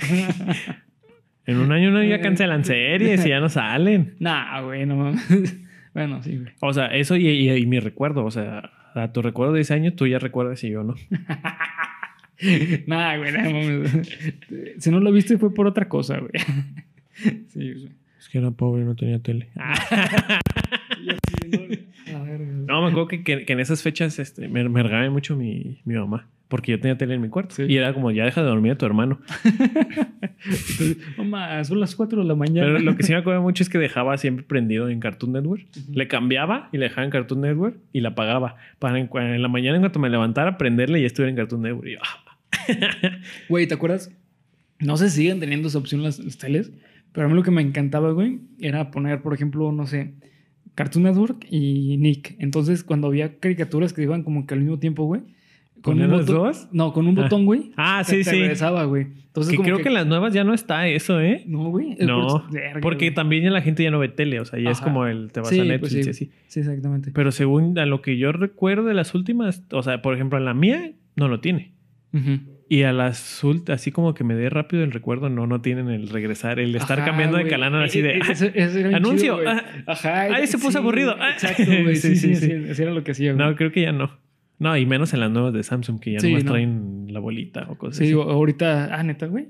[1.47, 4.15] En un año no ya cancelan series y ya no salen.
[4.21, 5.57] nah, güey, no mames.
[5.95, 6.53] Bueno, sí, güey.
[6.61, 9.75] O sea, eso y, y- y mi recuerdo, o sea, a tu recuerdo de ese
[9.75, 10.95] año tú ya recuerdas y yo no.
[12.89, 14.09] Nah, güey, no mames.
[14.79, 16.33] Si no lo viste fue por otra cosa, güey.
[17.49, 17.89] Sí, güey.
[18.19, 19.51] Es que era pobre, no tenía tele.
[22.15, 22.67] A ver, güey.
[22.67, 25.81] No, me acuerdo que, que- que en esas fechas este, me, me regañaba mucho mi,
[25.85, 26.29] mi mamá.
[26.49, 27.55] Porque yo tenía tele en mi cuarto.
[27.55, 27.63] Sí.
[27.67, 29.19] Y era como, ya deja de dormir a tu hermano.
[31.17, 32.67] Mamá, son las 4 de la mañana.
[32.69, 35.65] Pero lo que sí me acuerdo mucho es que dejaba siempre prendido en Cartoon Network.
[35.77, 35.93] Ujú.
[35.93, 38.57] Le cambiaba y le dejaba en Cartoon Network y la apagaba.
[38.79, 41.63] Para en, en la mañana, en cuanto me levantara, prenderle y ya estuviera en Cartoon
[41.63, 41.87] Network.
[41.89, 42.39] Y yo, ah,
[43.49, 44.13] Güey, ¿te acuerdas?
[44.81, 46.73] No sé si siguen teniendo esa opción las, las teles,
[47.13, 50.15] pero a mí lo que me encantaba, güey, era poner, por ejemplo, no sé,
[50.75, 52.37] Cartoon Network y Nick.
[52.39, 55.23] Entonces, cuando había caricaturas que iban como que al mismo tiempo, güey.
[55.83, 56.69] Con un ¿Ponían las botón- dos?
[56.73, 57.23] No, con un Ah.
[57.25, 57.73] botón, güey.
[57.77, 58.31] Ah, sí, te sí.
[58.39, 59.07] regresaba, güey.
[59.27, 59.89] Entonces, que como creo que...
[59.89, 61.45] en las nuevas ya no está eso, ¿eh?
[61.47, 61.97] No, güey.
[62.01, 64.81] No, por- porque también ya la gente ya no ve tele, o sea, ya es
[64.81, 65.99] como el te vas Sí, a pues Netflix sí.
[66.07, 66.31] y así.
[66.47, 67.11] Sí, exactamente.
[67.13, 70.45] Pero según a lo que yo recuerdo de las últimas, o sea, por ejemplo, en
[70.47, 71.73] la mía no lo tiene.
[72.75, 76.09] Y a las así como que me dé rápido el recuerdo, no, no tienen el
[76.09, 77.51] regresar, el estar Ajá, cambiando de güey.
[77.53, 78.13] canal así de.
[78.13, 80.23] E- e- "Ah, ese- ese era anuncio, chido, ah, Ajá.
[80.23, 81.15] ahí se puso sí, aburrido.
[81.21, 81.31] Ah.
[81.31, 81.95] Exacto, güey.
[81.97, 82.47] Sí, Sí, sí, sí, sí.
[82.65, 82.71] sí.
[82.71, 83.47] Así era lo que hacía, güey.
[83.47, 84.11] no, creo que ya no.
[84.59, 86.51] No, y menos en las nuevas de Samsung, que ya Sí, nomás no.
[86.53, 88.09] traen la bolita o cosas Sí, así.
[88.09, 88.89] digo, ahorita.
[88.99, 89.49] Ah, neta, güey.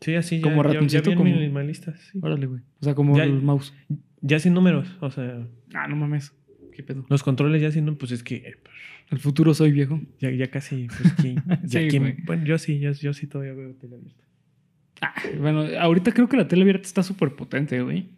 [0.00, 2.18] Sí, así ya, como ya- ya ratoncito, bien como- minimalistas, sí.
[2.22, 2.60] Órale, güey.
[2.80, 3.74] O sea, como Ya- el mouse.
[4.20, 6.32] Ya sin números, o sea, Ah, no mames.
[6.72, 7.04] ¿Qué pedo?
[7.08, 8.74] los controles ya sin números, pues es que eh, pues,
[9.10, 10.00] El futuro soy viejo.
[10.20, 13.54] ya, ya casi, pues, ¿quién- ya Sí, quién- bueno, yo sí, yo, yo sí todavía
[13.54, 14.24] veo tele abierta.
[15.02, 18.10] Ah, bueno, ahorita creo que la tele abierta está súper potente, güey.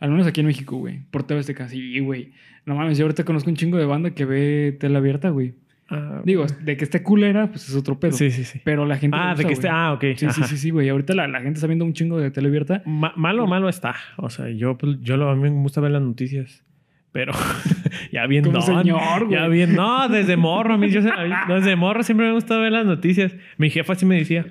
[0.00, 1.00] Al menos aquí en México, güey.
[1.10, 2.32] Por TV Azteca, sí, güey.
[2.64, 5.54] No mames, yo ahorita conozco un chingo de banda que ve tele abierta, güey.
[5.90, 8.12] Ah, Digo, de que esté culera, pues es otro pedo.
[8.12, 8.60] sí, sí, sí.
[8.64, 9.16] Pero la gente.
[9.20, 10.00] Ah, de que esté, ah, ok.
[10.00, 10.44] Sí, sí, ajá.
[10.46, 10.88] sí, sí, güey.
[10.88, 12.82] Ahorita la, la gente está viendo un chingo de tele abierta.
[12.86, 13.94] Ma- malo, malo está.
[14.16, 16.64] O sea, yo, pues, yo lo, a mí me gusta ver las noticias.
[17.12, 17.32] Pero
[18.12, 19.38] ya bien Como don, señor, güey.
[19.38, 21.00] Ya bien, no, desde morro, a mí, yo,
[21.48, 23.34] desde morro siempre me gusta ver las noticias.
[23.58, 24.46] Mi jefa sí me decía,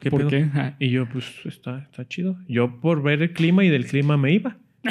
[0.00, 0.30] ¿qué ¿Por pedo?
[0.30, 0.46] qué?
[0.54, 2.36] Ah, Y yo, pues, está, está chido.
[2.48, 4.56] Yo por ver el clima y del clima me iba.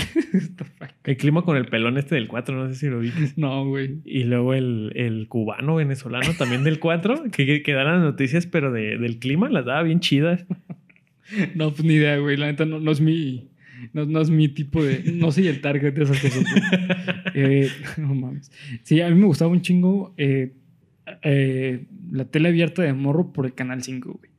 [1.04, 3.12] El clima con el pelón este del 4, no sé si lo vi.
[3.36, 3.96] No, güey.
[4.06, 8.46] Y luego el, el cubano venezolano también del 4, que, que, que da las noticias,
[8.46, 10.46] pero de- del clima las daba bien chidas.
[11.56, 12.38] No, pues ni idea, güey.
[12.38, 13.50] La neta no, no es mi.
[13.94, 15.12] No, no es mi tipo de.
[15.14, 16.44] No soy el target de esas cosas.
[17.36, 18.52] Eh, no mames.
[18.84, 20.54] Sí, a mí me gustaba un chingo eh,
[21.22, 24.32] eh, la tele abierta de morro por el canal 5, güey.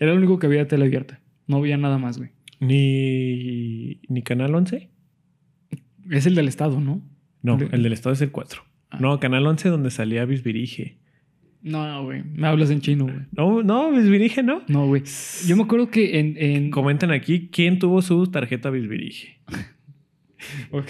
[0.00, 1.20] Era lo único que había tele abierta.
[1.46, 2.30] No había nada más, güey.
[2.60, 4.88] Ni, ni Canal 11.
[6.10, 7.02] Es el del estado, ¿no?
[7.42, 8.62] No, De- el del estado es el 4.
[8.90, 8.98] Ah.
[9.00, 10.98] No, Canal 11 donde salía Bisbirige.
[11.62, 12.22] No, güey.
[12.22, 13.16] Me hablas en chino, güey.
[13.32, 14.62] No, no, Bisbirige no.
[14.68, 15.02] No, güey.
[15.46, 16.36] Yo me acuerdo que en.
[16.38, 16.70] en...
[16.70, 19.38] Comentan aquí quién tuvo su tarjeta Bisbirige.
[20.70, 20.86] Ok.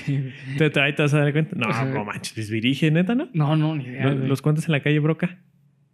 [0.59, 1.57] ¿Te, te, ahí te vas a dar cuenta?
[1.57, 3.31] No, no manches, Bisbirige, neta, ¿no?
[3.33, 4.13] No, no, ni idea.
[4.13, 5.39] Los, los cuentas en la calle Broca.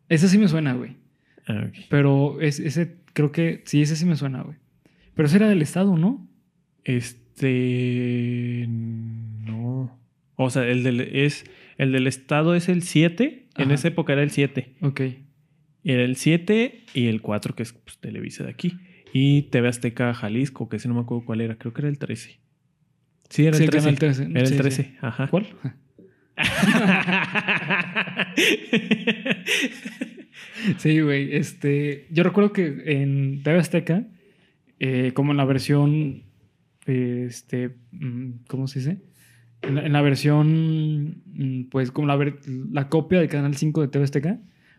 [0.08, 0.96] Ese sí me suena, güey.
[1.46, 1.74] Ah, ok.
[1.88, 4.56] Pero es- ese, creo que sí, ese sí me suena, güey.
[5.14, 6.28] Pero ese era del estado, ¿no?
[7.44, 8.66] Este.
[8.68, 9.96] No.
[10.36, 11.44] O sea, el del, es,
[11.78, 13.43] el del estado es el 7.
[13.56, 14.74] En esa época era el 7.
[14.80, 15.00] Ok.
[15.84, 18.78] Era el 7 y el 4, que es pues, Televisa de aquí.
[19.12, 21.56] Y TV Azteca Jalisco, que ese no me acuerdo cuál era.
[21.56, 22.40] Creo que era el 13.
[23.28, 23.84] Sí, era Sí, el 13.
[23.84, 24.22] Canal 13.
[24.30, 24.82] Era el Sí, 13.
[24.82, 24.94] sí.
[25.00, 25.28] Ajá.
[25.28, 25.46] ¿Cuál?
[30.78, 31.36] Sí, güey.
[31.36, 34.06] Este, yo recuerdo que en TV Azteca,
[34.80, 36.22] eh, como en la versión,
[36.86, 38.98] este, mm, ¿cómo se dice?
[39.66, 42.38] En la, en la versión, mm, pues como la, ver-
[42.70, 44.38] la copia del canal 5 de TV Azteca,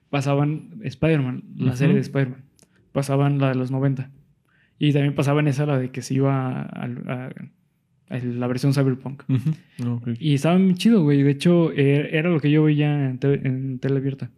[0.10, 2.44] pasaban Spider-Man, la serie de Spider-Man.
[2.92, 4.10] Pasaban la de los 90.
[4.80, 7.30] Y también pasaban esa, la de que se iba a,
[8.08, 9.24] la versión Cyberpunk.
[9.86, 10.10] Ok.
[10.20, 11.24] Y estaba muy chido, güey.
[11.24, 14.32] De hecho, eh, era lo que yo veía en, te- en tele abierta.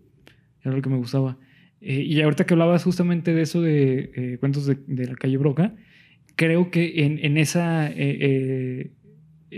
[0.63, 1.37] Era lo que me gustaba.
[1.81, 5.37] Eh, y ahorita que hablabas justamente de eso de eh, cuentos de, de la calle
[5.37, 5.75] Broca,
[6.35, 7.89] creo que en, en esa...
[7.91, 8.91] eh,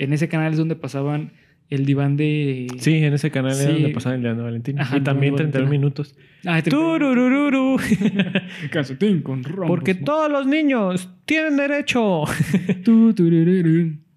[0.03, 1.31] en ese canal es donde pasaban
[1.69, 2.65] el diván de...
[2.79, 3.63] Sí, en ese canal Sí.
[3.63, 4.79] era donde pasaban el día de Valentín.
[4.79, 5.79] Ajá, y también el día de 31 Valentina.
[5.79, 6.15] minutos.
[6.45, 7.77] Ah, Tururururu.
[8.71, 12.23] Calcetín con rombos, Porque todos los niños tienen derecho.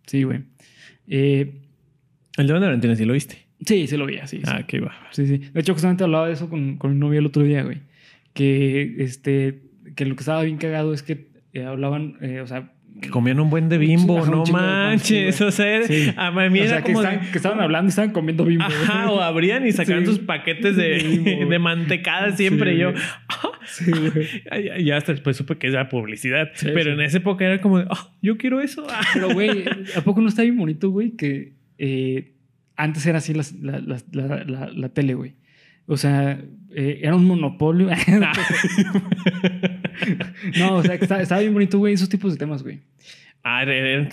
[0.07, 0.41] Sí, güey.
[1.07, 1.53] Eh,
[2.37, 3.39] El de Valentín sí lo viste.
[3.65, 4.39] sí, se lo veía, sí.
[4.39, 4.43] sí.
[4.47, 4.93] Ah, qué va.
[5.11, 5.39] Sí, sí.
[5.39, 7.79] De hecho, justamente hablaba de eso con, con mi novia el otro día, güey.
[8.33, 9.63] Que, este,
[9.95, 12.73] que lo que estaba bien cagado es que eh, hablaban, eh, o sea...
[13.01, 15.35] Que comían un buen de bimbo, no de pan, manches.
[15.37, 16.13] sí, o sea, Sí.
[16.17, 17.03] a mí o era sea, que, como.
[17.03, 18.65] de- que estaban hablando y estaban comiendo bimbo.
[18.65, 20.13] Ajá, o abrían y sacaban Sí.
[20.13, 22.75] sus paquetes de, De mantecada siempre.
[22.75, 23.03] Y yo, güey.
[23.29, 23.49] "Ah".
[23.65, 24.29] Sí, güey.
[24.65, 26.51] Ya- ya hasta después supe que era publicidad.
[26.63, 28.87] Pero en esa época era como, de, "Ah, yo quiero eso.
[28.91, 29.01] Ah.
[29.15, 29.65] Pero, güey,
[29.97, 31.13] ¿a poco no está bien bonito, güey?
[31.17, 32.35] Que eh,
[32.77, 35.35] antes era así las- la, la- la- la- la tele, güey.
[35.87, 36.41] O sea,
[36.75, 37.89] eh, era un monopolio.
[40.59, 42.81] no, o sea, que estaba, estaba bien bonito, güey, esos tipos de temas, güey.
[43.45, 44.09] Ah, eran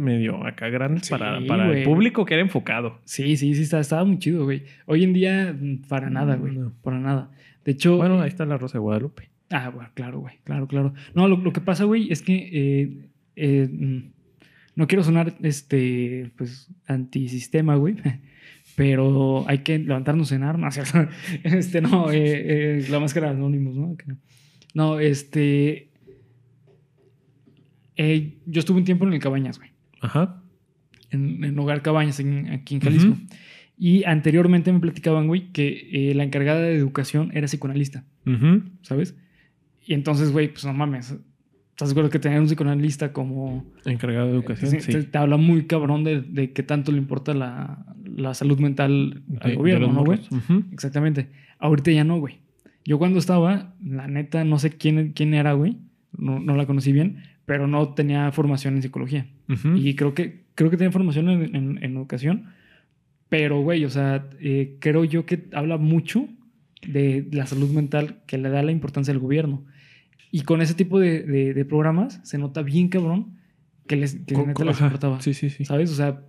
[0.00, 3.00] medio acá grandes Sí, para, para el público que era enfocado.
[3.04, 4.64] Sí, sí, sí, estaba, estaba muy chido, güey.
[4.86, 6.56] Hoy en día, mm, para nada, güey.
[6.56, 6.72] No.
[6.82, 7.30] Para nada.
[7.66, 7.98] De hecho.
[7.98, 9.28] Bueno, eh, ahí está la Rosa de Guadalupe.
[9.50, 10.36] Ah, bueno, claro, güey.
[10.44, 10.94] Claro, claro.
[11.14, 12.34] No, lo, lo que pasa, güey, es que.
[12.34, 14.12] eh, eh, mm,
[14.74, 17.96] no quiero sonar, este, pues, antisistema, güey.
[18.74, 20.78] Pero hay que levantarnos en armas.
[21.42, 23.96] Este, no, eh, la máscara de Anonymous, ¿no?
[24.74, 25.88] No, este.
[27.96, 29.70] eh, yo estuve un tiempo en el Cabañas, güey.
[30.00, 30.42] Ajá.
[31.10, 33.16] En, en Hogar Cabañas, en- aquí en Jalisco.
[33.78, 38.62] Y anteriormente me platicaban, güey, que eh, la encargada de educación era psicoanalista, Ujú.
[38.82, 39.16] ¿sabes?
[39.84, 41.16] Y entonces, güey, pues no mames.
[41.70, 43.64] ¿Estás acuerdo que tener un psicoanalista como...
[43.84, 44.92] Encargado de educación, te, sí.
[44.92, 49.22] te- te habla muy cabrón de, de qué tanto le importa la, la salud mental
[49.40, 50.20] al de gobierno, ¿no, güey?
[50.70, 51.30] Exactamente.
[51.58, 52.36] Ahorita ya no, güey.
[52.84, 55.76] Yo cuando estaba, la neta, no sé quién, quién era, güey.
[56.16, 59.26] No, no la conocí bien, pero no tenía formación en psicología.
[59.48, 59.76] Ujú.
[59.76, 62.46] Y creo que, creo que tiene formación en, en- en educación.
[63.28, 66.28] Pero, güey, o sea, eh, creo yo que habla mucho
[66.86, 69.64] de la salud mental que le da la importancia al gobierno.
[70.30, 73.38] Y con ese tipo de, de- de programas se nota bien cabrón
[73.86, 75.20] que les, que Co- neta les importaba.
[75.22, 75.64] Sí, sí, sí.
[75.64, 75.90] ¿Sabes?
[75.90, 76.20] O sea,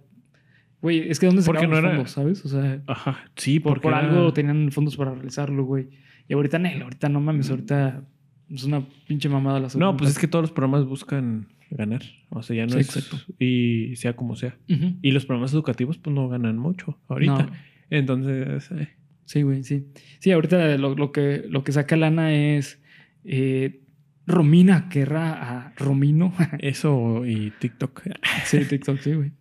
[0.81, 2.45] güey, es que ¿dónde se Porque los no era- fondos, ¿sabes?
[2.45, 3.17] O sea, Ajá.
[3.35, 5.89] Sí, por, porque por era- algo tenían fondos para realizarlo, güey.
[6.27, 8.03] Y ahorita, Nel, ahorita no mames, ahorita
[8.49, 12.01] es una pinche mamada la salud No, pues es que todos los programas buscan ganar.
[12.29, 12.95] O sea, ya no Sí, es.
[12.95, 13.17] exacto.
[13.39, 14.57] Y sea como sea.
[15.01, 17.43] Y los programas educativos, pues no ganan mucho ahorita.
[17.43, 17.51] No.
[17.89, 18.89] Entonces, eh,
[19.25, 19.85] Sí, güey, sí.
[20.19, 22.81] Sí, ahorita lo, lo que, lo que saca lana es
[23.23, 23.81] eh,
[24.27, 25.33] Romina querrá
[25.67, 26.33] a Romino.
[26.59, 28.03] eso y TikTok.
[28.45, 29.31] sí, TikTok, sí, güey.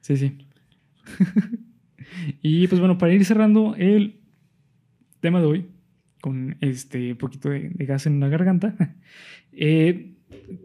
[0.00, 0.38] Sí, sí.
[2.42, 4.20] y pues bueno, para ir cerrando el
[5.20, 5.66] tema de hoy,
[6.20, 8.74] con este poquito de, de gas en la garganta.
[9.52, 10.12] eh,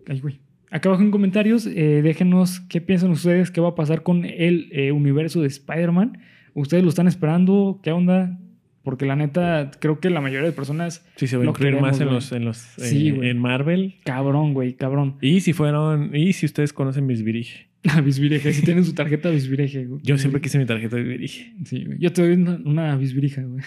[0.08, 0.40] ay, güey.
[0.72, 4.70] Acá abajo en comentarios, eh, déjenos qué piensan ustedes, qué va a pasar con el
[4.72, 6.18] eh, universo de Spider-Man.
[6.56, 7.80] ¿Ustedes lo están esperando?
[7.84, 8.40] ¿Qué onda?
[8.82, 12.02] Porque la neta, creo que la mayoría de personas, Sí, se va a incluir más
[12.02, 13.96] en los, en los Sí, eh, en Marvel.
[14.04, 15.18] cabrón, güey, cabrón.
[15.22, 17.68] Y si fueron, y si ustedes conocen mis Virige.
[17.90, 19.86] A Bisbireje, si tienen su tarjeta Bisbireje.
[19.86, 20.02] güey.
[20.04, 21.54] Yo siempre quise mi tarjeta Virige.
[21.66, 21.98] Sí, güey.
[22.00, 23.62] Yo te doy una, una bisbirija, güey.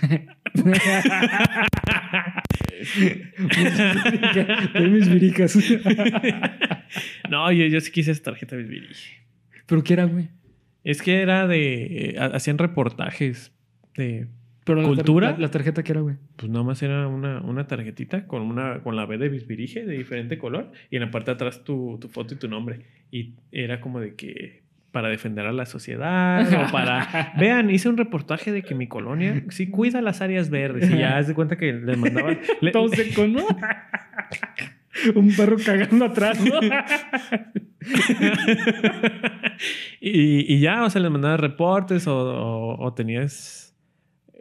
[4.74, 5.56] Doy mis virijas.
[7.30, 9.24] no, yo, yo sí quise esa tarjeta de Virige.
[9.66, 10.28] ¿Pero qué era, güey?
[10.84, 12.10] Es que era de.
[12.10, 13.52] eh, hacían reportajes
[13.96, 14.28] de.
[14.64, 15.30] Pero la tar- ¿Cultura?
[15.32, 16.16] La, la tarjeta que era, güey.
[16.36, 19.96] Pues nada más era una, una tarjetita con una con la B de Bisbirige de
[19.96, 22.80] diferente color y en la parte de atrás tu, tu foto y tu nombre.
[23.10, 27.32] Y era como de que para defender a la sociedad o para...
[27.38, 31.18] Vean, hice un reportaje de que mi colonia sí cuida las áreas verdes y ya
[31.18, 32.38] haz de cuenta que les mandaban...
[32.62, 33.46] le- Todo seco, ¿no?
[35.14, 36.58] Un perro cagando atrás, ¿no?
[40.00, 43.76] y, y ya, o sea, les mandaba reportes o, o- o tenías...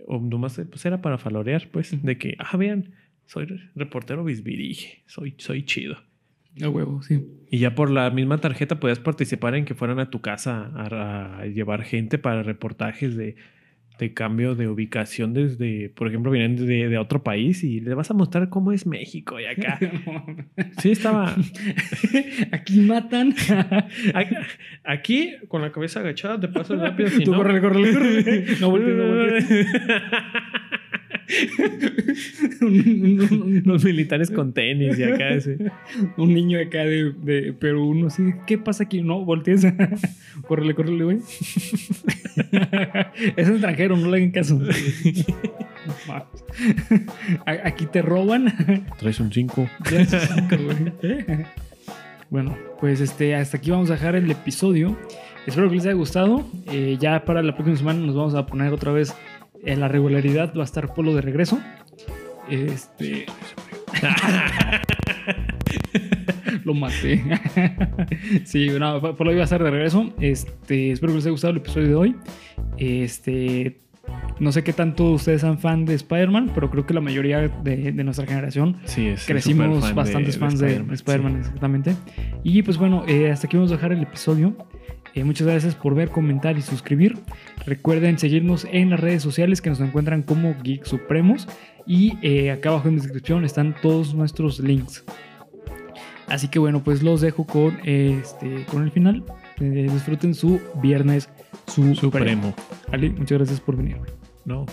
[0.07, 2.93] O nomás, pues era para falorear, pues, de que, ah, vean,
[3.25, 5.97] soy reportero Bisbirige, soy, soy chido.
[6.61, 7.25] A huevo, sí.
[7.49, 11.39] Y ya por la misma tarjeta podías participar en que fueran a tu casa a,
[11.39, 13.35] a llevar gente para reportajes de,
[13.99, 18.11] de cambio de ubicación desde, por ejemplo, vienen de, de otro país y le vas
[18.11, 19.79] a mostrar cómo es México y acá.
[20.79, 21.35] Sí, estaba
[22.51, 23.33] Aquí matan.
[24.83, 27.09] aquí, con la cabeza agachada, te pasas rápido.
[27.23, 28.45] Tú no, córrele, córrele.
[28.59, 29.67] No voltees, no voltees.
[32.61, 35.57] Los militares con tenis y acá ese.
[36.17, 39.01] Un niño acá de, de Perú, uno así, ¿qué pasa aquí?
[39.01, 39.65] No, voltees.
[40.47, 41.17] córrele, córrele, güey.
[43.35, 44.61] es extranjero, no le hagan caso.
[47.45, 48.53] aquí te roban.
[48.99, 49.69] Traes un 5.
[52.29, 54.97] bueno, pues este, hasta aquí vamos a dejar el episodio.
[55.47, 56.45] Espero que les haya gustado.
[56.71, 59.15] Eh, ya para la próxima semana nos vamos a poner otra vez
[59.65, 60.53] en la regularidad.
[60.55, 61.59] Va a estar Polo de regreso.
[62.49, 63.25] Este.
[66.63, 67.23] Lo maté.
[68.45, 70.13] sí, no, Polo iba a estar de regreso.
[70.19, 72.15] Este, espero que les haya gustado el episodio de hoy.
[72.77, 73.81] Este.
[74.39, 77.91] No sé qué tanto ustedes son fan de Spider-Man, pero creo que la mayoría de,
[77.91, 81.95] nuestra generación sí, es crecimos bastantes fans de, Spider-Man, exactamente.
[82.43, 84.55] Y pues bueno, eh, hasta aquí vamos a dejar el episodio.
[85.15, 87.17] Eh, muchas gracias por ver, comentar y suscribir.
[87.65, 91.47] Recuerden seguirnos en las redes sociales que nos encuentran como Geek Supremos.
[91.87, 95.03] Y eh, acá abajo en la descripción están todos nuestros links.
[96.27, 99.23] Así que bueno, pues los dejo con, este, con el final.
[99.59, 101.29] Eh, disfruten su viernes
[101.67, 102.53] supremo.
[102.91, 103.97] Ali, muchas gracias por venir.
[104.43, 104.65] No,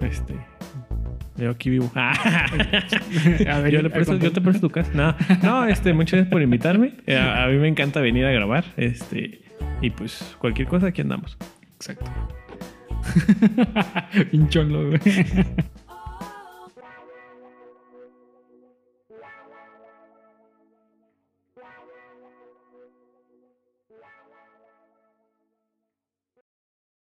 [0.00, 0.34] este.
[1.36, 1.90] Yo aquí vivo.
[1.94, 3.90] a ver, yo, te
[4.40, 4.90] presto tu casa.
[4.94, 6.94] No, no, este, muchas gracias por invitarme.
[7.08, 8.64] A, a, mí me encanta venir a grabar.
[8.76, 9.40] Este,
[9.80, 11.38] y pues cualquier cosa aquí andamos.
[11.78, 12.10] Exacto.
[14.30, 15.00] Pinchón, güey.